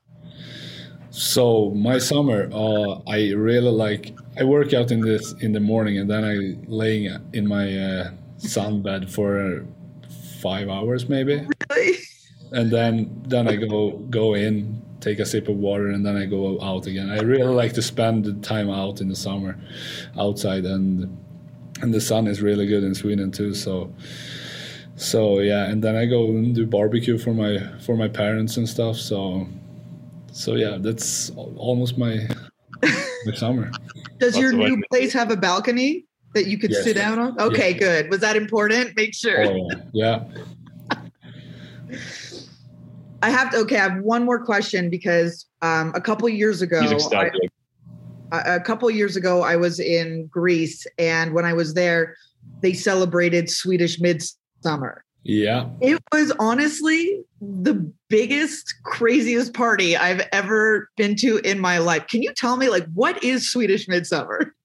So 1.09 1.71
my 1.71 1.97
summer, 1.97 2.49
uh, 2.51 2.99
I 3.07 3.31
really 3.31 3.71
like. 3.71 4.13
I 4.37 4.43
work 4.43 4.73
out 4.73 4.91
in 4.91 4.99
this 4.99 5.33
in 5.39 5.53
the 5.53 5.61
morning, 5.61 5.97
and 5.99 6.09
then 6.09 6.25
I 6.25 6.57
lay 6.69 7.09
in 7.31 7.47
my 7.47 7.77
uh, 7.77 8.11
sunbed 8.37 9.09
for 9.09 9.65
five 10.41 10.69
hours 10.69 11.09
maybe. 11.09 11.45
Really? 11.69 11.97
And 12.51 12.71
then 12.71 13.23
then 13.27 13.47
I 13.47 13.55
go 13.55 13.91
go 14.09 14.35
in, 14.35 14.81
take 14.99 15.19
a 15.19 15.25
sip 15.25 15.47
of 15.47 15.57
water, 15.57 15.89
and 15.89 16.05
then 16.05 16.15
I 16.15 16.25
go 16.25 16.61
out 16.61 16.87
again. 16.87 17.09
I 17.09 17.19
really 17.19 17.53
like 17.53 17.73
to 17.73 17.81
spend 17.81 18.25
the 18.25 18.33
time 18.33 18.69
out 18.69 19.01
in 19.01 19.09
the 19.09 19.15
summer, 19.15 19.57
outside, 20.17 20.65
and 20.65 21.17
and 21.81 21.93
the 21.93 22.01
sun 22.01 22.27
is 22.27 22.41
really 22.41 22.67
good 22.67 22.83
in 22.83 22.93
Sweden 22.93 23.31
too. 23.31 23.53
So 23.53 23.91
so 24.95 25.39
yeah, 25.39 25.65
and 25.65 25.83
then 25.83 25.95
I 25.95 26.05
go 26.05 26.25
and 26.27 26.55
do 26.55 26.65
barbecue 26.65 27.17
for 27.17 27.33
my 27.33 27.59
for 27.79 27.97
my 27.97 28.07
parents 28.07 28.57
and 28.57 28.67
stuff. 28.67 28.95
So 28.97 29.47
so 30.31 30.55
yeah, 30.55 30.77
that's 30.79 31.31
almost 31.31 31.97
my 31.97 32.27
my 33.25 33.33
summer. 33.35 33.71
Does 34.19 34.37
your 34.37 34.53
new 34.53 34.81
place 34.89 35.11
have 35.13 35.31
a 35.31 35.35
balcony? 35.35 36.05
That 36.35 36.45
you 36.47 36.59
could 36.59 36.69
yes. 36.69 36.83
sit 36.83 36.95
down 36.95 37.17
on? 37.17 37.39
Okay, 37.39 37.71
yes. 37.71 37.79
good. 37.79 38.09
Was 38.11 38.19
that 38.19 38.35
important? 38.35 38.95
Make 38.95 39.15
sure. 39.15 39.43
Oh, 39.47 39.69
yeah. 39.93 40.23
I 43.23 43.29
have 43.29 43.49
to. 43.51 43.57
Okay, 43.59 43.77
I 43.77 43.89
have 43.89 44.01
one 44.03 44.23
more 44.23 44.43
question 44.43 44.89
because 44.89 45.47
um, 45.63 45.91
a 45.95 46.01
couple 46.01 46.29
years 46.29 46.61
ago, 46.61 46.81
I, 48.31 48.39
a 48.39 48.59
couple 48.59 48.91
years 48.91 49.15
ago, 49.15 49.41
I 49.41 49.55
was 49.55 49.79
in 49.79 50.27
Greece, 50.27 50.85
and 50.99 51.33
when 51.33 51.45
I 51.45 51.53
was 51.53 51.73
there, 51.73 52.15
they 52.61 52.73
celebrated 52.73 53.49
Swedish 53.49 53.99
Midsummer. 53.99 55.03
Yeah. 55.23 55.69
It 55.81 55.99
was 56.11 56.31
honestly 56.37 57.23
the 57.41 57.91
biggest, 58.09 58.75
craziest 58.83 59.53
party 59.55 59.97
I've 59.97 60.21
ever 60.31 60.89
been 60.97 61.15
to 61.17 61.37
in 61.39 61.59
my 61.59 61.79
life. 61.79 62.05
Can 62.07 62.21
you 62.21 62.31
tell 62.33 62.57
me, 62.57 62.69
like, 62.69 62.85
what 62.93 63.23
is 63.23 63.49
Swedish 63.49 63.87
Midsummer? 63.87 64.53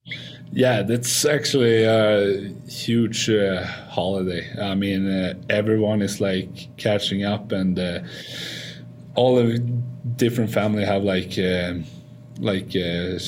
Yeah, 0.52 0.82
that's 0.82 1.24
actually 1.24 1.84
a 1.84 2.52
huge 2.68 3.30
uh, 3.30 3.64
holiday. 3.64 4.50
I 4.60 4.74
mean, 4.74 5.08
uh, 5.08 5.34
everyone 5.48 6.02
is 6.02 6.20
like 6.20 6.76
catching 6.76 7.24
up, 7.24 7.52
and 7.52 7.78
uh, 7.78 8.00
all 9.14 9.36
the 9.36 9.58
different 10.16 10.52
family 10.52 10.84
have 10.84 11.04
like 11.04 11.38
um, 11.38 11.84
like 12.40 12.74
uh, 12.74 13.18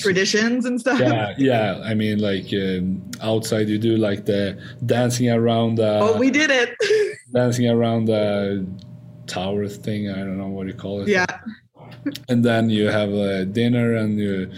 traditions 0.00 0.64
and 0.64 0.80
stuff. 0.80 0.98
Yeah, 0.98 1.34
yeah. 1.38 1.80
I 1.84 1.94
mean, 1.94 2.18
like 2.18 2.52
um, 2.52 3.02
outside, 3.22 3.68
you 3.68 3.78
do 3.78 3.96
like 3.96 4.26
the 4.26 4.60
dancing 4.84 5.30
around. 5.30 5.78
Uh, 5.78 6.00
oh, 6.02 6.18
we 6.18 6.30
did 6.30 6.50
it. 6.50 6.74
dancing 7.32 7.68
around 7.68 8.06
the 8.06 8.66
tower 9.28 9.68
thing. 9.68 10.10
I 10.10 10.16
don't 10.16 10.36
know 10.36 10.48
what 10.48 10.66
you 10.66 10.74
call 10.74 11.02
it. 11.02 11.08
Yeah. 11.08 11.26
And 12.28 12.44
then 12.44 12.70
you 12.70 12.88
have 12.88 13.12
a 13.12 13.44
dinner, 13.44 13.94
and 13.94 14.18
you 14.18 14.50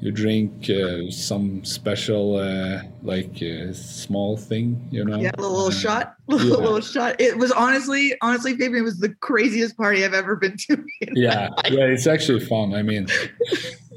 you 0.00 0.10
drink 0.10 0.70
uh, 0.70 1.10
some 1.10 1.62
special 1.64 2.36
uh, 2.36 2.82
like 3.02 3.42
uh, 3.42 3.72
small 3.72 4.36
thing 4.36 4.88
you 4.90 5.04
know? 5.04 5.20
Yeah 5.20 5.30
a 5.36 5.40
little, 5.40 5.56
little 5.56 5.70
shot. 5.70 6.16
Little, 6.26 6.48
yeah. 6.48 6.56
little 6.56 6.80
shot. 6.80 7.20
It 7.20 7.36
was 7.38 7.50
honestly 7.50 8.14
honestly 8.22 8.56
fabian 8.56 8.84
was 8.84 8.98
the 8.98 9.08
craziest 9.16 9.76
party 9.76 10.04
i've 10.04 10.14
ever 10.14 10.36
been 10.36 10.56
to. 10.56 10.84
Yeah. 11.12 11.48
Yeah 11.68 11.86
it's 11.86 12.06
actually 12.06 12.40
fun. 12.40 12.74
I 12.74 12.82
mean 12.82 13.08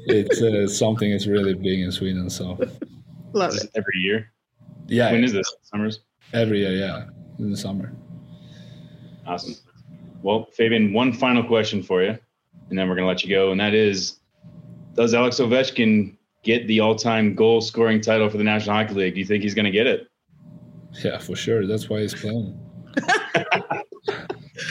it's 0.06 0.42
uh, 0.42 0.66
something 0.66 1.10
that's 1.10 1.26
really 1.26 1.54
big 1.54 1.80
in 1.80 1.92
sweden 1.92 2.28
so. 2.28 2.58
Love 3.32 3.54
it. 3.54 3.70
every 3.74 3.98
year? 3.98 4.32
Yeah. 4.86 5.10
When 5.12 5.24
is 5.24 5.32
this 5.32 5.50
summers? 5.62 6.00
Every 6.32 6.60
year 6.60 6.72
yeah. 6.72 7.04
In 7.38 7.50
the 7.50 7.56
summer. 7.56 7.92
Awesome. 9.26 9.54
Well 10.22 10.46
fabian 10.52 10.92
one 10.92 11.12
final 11.12 11.44
question 11.44 11.82
for 11.82 12.02
you 12.02 12.18
and 12.68 12.78
then 12.78 12.88
we're 12.88 12.96
going 12.96 13.04
to 13.04 13.08
let 13.08 13.22
you 13.22 13.30
go 13.30 13.52
and 13.52 13.60
that 13.60 13.74
is 13.74 14.18
does 14.94 15.14
Alex 15.14 15.36
Ovechkin 15.36 16.16
get 16.42 16.66
the 16.66 16.80
all-time 16.80 17.34
goal 17.34 17.60
scoring 17.60 18.00
title 18.00 18.28
for 18.28 18.38
the 18.38 18.44
National 18.44 18.76
Hockey 18.76 18.94
League? 18.94 19.14
Do 19.14 19.20
you 19.20 19.26
think 19.26 19.42
he's 19.42 19.54
going 19.54 19.64
to 19.64 19.70
get 19.70 19.86
it? 19.86 20.08
Yeah, 21.02 21.18
for 21.18 21.34
sure. 21.34 21.66
That's 21.66 21.88
why 21.88 22.00
he's 22.00 22.14
playing. 22.14 22.58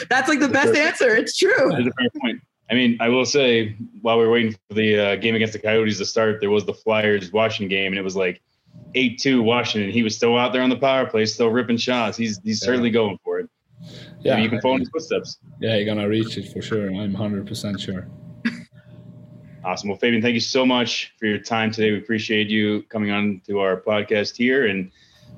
That's 0.09 0.29
like 0.29 0.39
the 0.39 0.49
best 0.49 0.75
answer. 0.75 1.15
It's 1.15 1.35
true. 1.35 1.71
That's 1.71 1.87
a 1.87 1.91
fair 1.99 2.09
point. 2.21 2.41
I 2.71 2.75
mean, 2.75 2.97
I 3.01 3.09
will 3.09 3.25
say, 3.25 3.75
while 4.01 4.17
we 4.17 4.25
are 4.25 4.29
waiting 4.29 4.53
for 4.53 4.75
the 4.75 4.97
uh, 4.97 5.15
game 5.17 5.35
against 5.35 5.53
the 5.53 5.59
Coyotes 5.59 5.97
to 5.97 6.05
start, 6.05 6.39
there 6.39 6.49
was 6.49 6.65
the 6.65 6.73
Flyers 6.73 7.31
Washington 7.31 7.69
game, 7.69 7.91
and 7.91 7.99
it 7.99 8.03
was 8.03 8.15
like 8.15 8.41
eight 8.95 9.19
two 9.19 9.43
Washington. 9.43 9.91
He 9.91 10.01
was 10.01 10.15
still 10.15 10.37
out 10.37 10.53
there 10.53 10.61
on 10.61 10.69
the 10.69 10.77
power 10.77 11.05
play, 11.05 11.25
still 11.25 11.49
ripping 11.49 11.77
shots. 11.77 12.17
He's 12.17 12.39
he's 12.43 12.61
yeah. 12.61 12.65
certainly 12.65 12.89
going 12.89 13.19
for 13.23 13.39
it. 13.39 13.49
Yeah, 14.21 14.35
Maybe 14.35 14.43
you 14.43 14.49
can 14.49 14.61
follow 14.61 14.75
in 14.75 14.79
his 14.81 14.89
footsteps. 14.89 15.39
Yeah, 15.59 15.75
you're 15.75 15.85
gonna 15.85 16.07
reach 16.07 16.37
it 16.37 16.51
for 16.53 16.61
sure. 16.61 16.87
I'm 16.87 17.13
hundred 17.13 17.45
percent 17.45 17.79
sure. 17.79 18.07
Awesome. 19.65 19.89
Well, 19.89 19.97
Fabian, 19.97 20.21
thank 20.21 20.33
you 20.33 20.41
so 20.41 20.65
much 20.65 21.13
for 21.17 21.25
your 21.25 21.37
time 21.37 21.71
today. 21.71 21.91
We 21.91 21.97
appreciate 21.97 22.49
you 22.49 22.83
coming 22.83 23.11
on 23.11 23.41
to 23.47 23.59
our 23.59 23.79
podcast 23.79 24.35
here. 24.35 24.67
And 24.67 24.91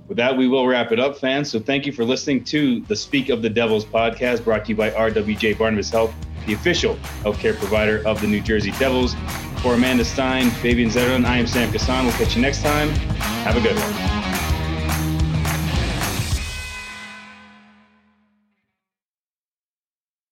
with 0.07 0.17
that, 0.17 0.35
we 0.35 0.47
will 0.47 0.67
wrap 0.67 0.91
it 0.91 0.99
up, 0.99 1.17
fans. 1.17 1.51
So 1.51 1.59
thank 1.59 1.85
you 1.85 1.91
for 1.91 2.03
listening 2.03 2.43
to 2.45 2.81
the 2.81 2.95
Speak 2.95 3.29
of 3.29 3.41
the 3.41 3.49
Devils 3.49 3.85
podcast 3.85 4.43
brought 4.43 4.65
to 4.65 4.69
you 4.69 4.75
by 4.75 4.89
RWJ 4.91 5.57
Barnabas 5.57 5.89
Health, 5.89 6.13
the 6.47 6.53
official 6.53 6.95
healthcare 7.23 7.57
provider 7.57 8.05
of 8.07 8.19
the 8.21 8.27
New 8.27 8.41
Jersey 8.41 8.71
Devils. 8.79 9.15
For 9.61 9.73
Amanda 9.73 10.05
Stein, 10.05 10.51
Fabian 10.51 10.89
Zetterlund, 10.89 11.25
I 11.25 11.37
am 11.37 11.47
Sam 11.47 11.71
Kasan. 11.71 12.05
We'll 12.05 12.13
catch 12.13 12.35
you 12.35 12.41
next 12.41 12.61
time. 12.61 12.89
Have 12.89 13.57
a 13.57 13.61
good 13.61 13.75
one. 13.75 14.24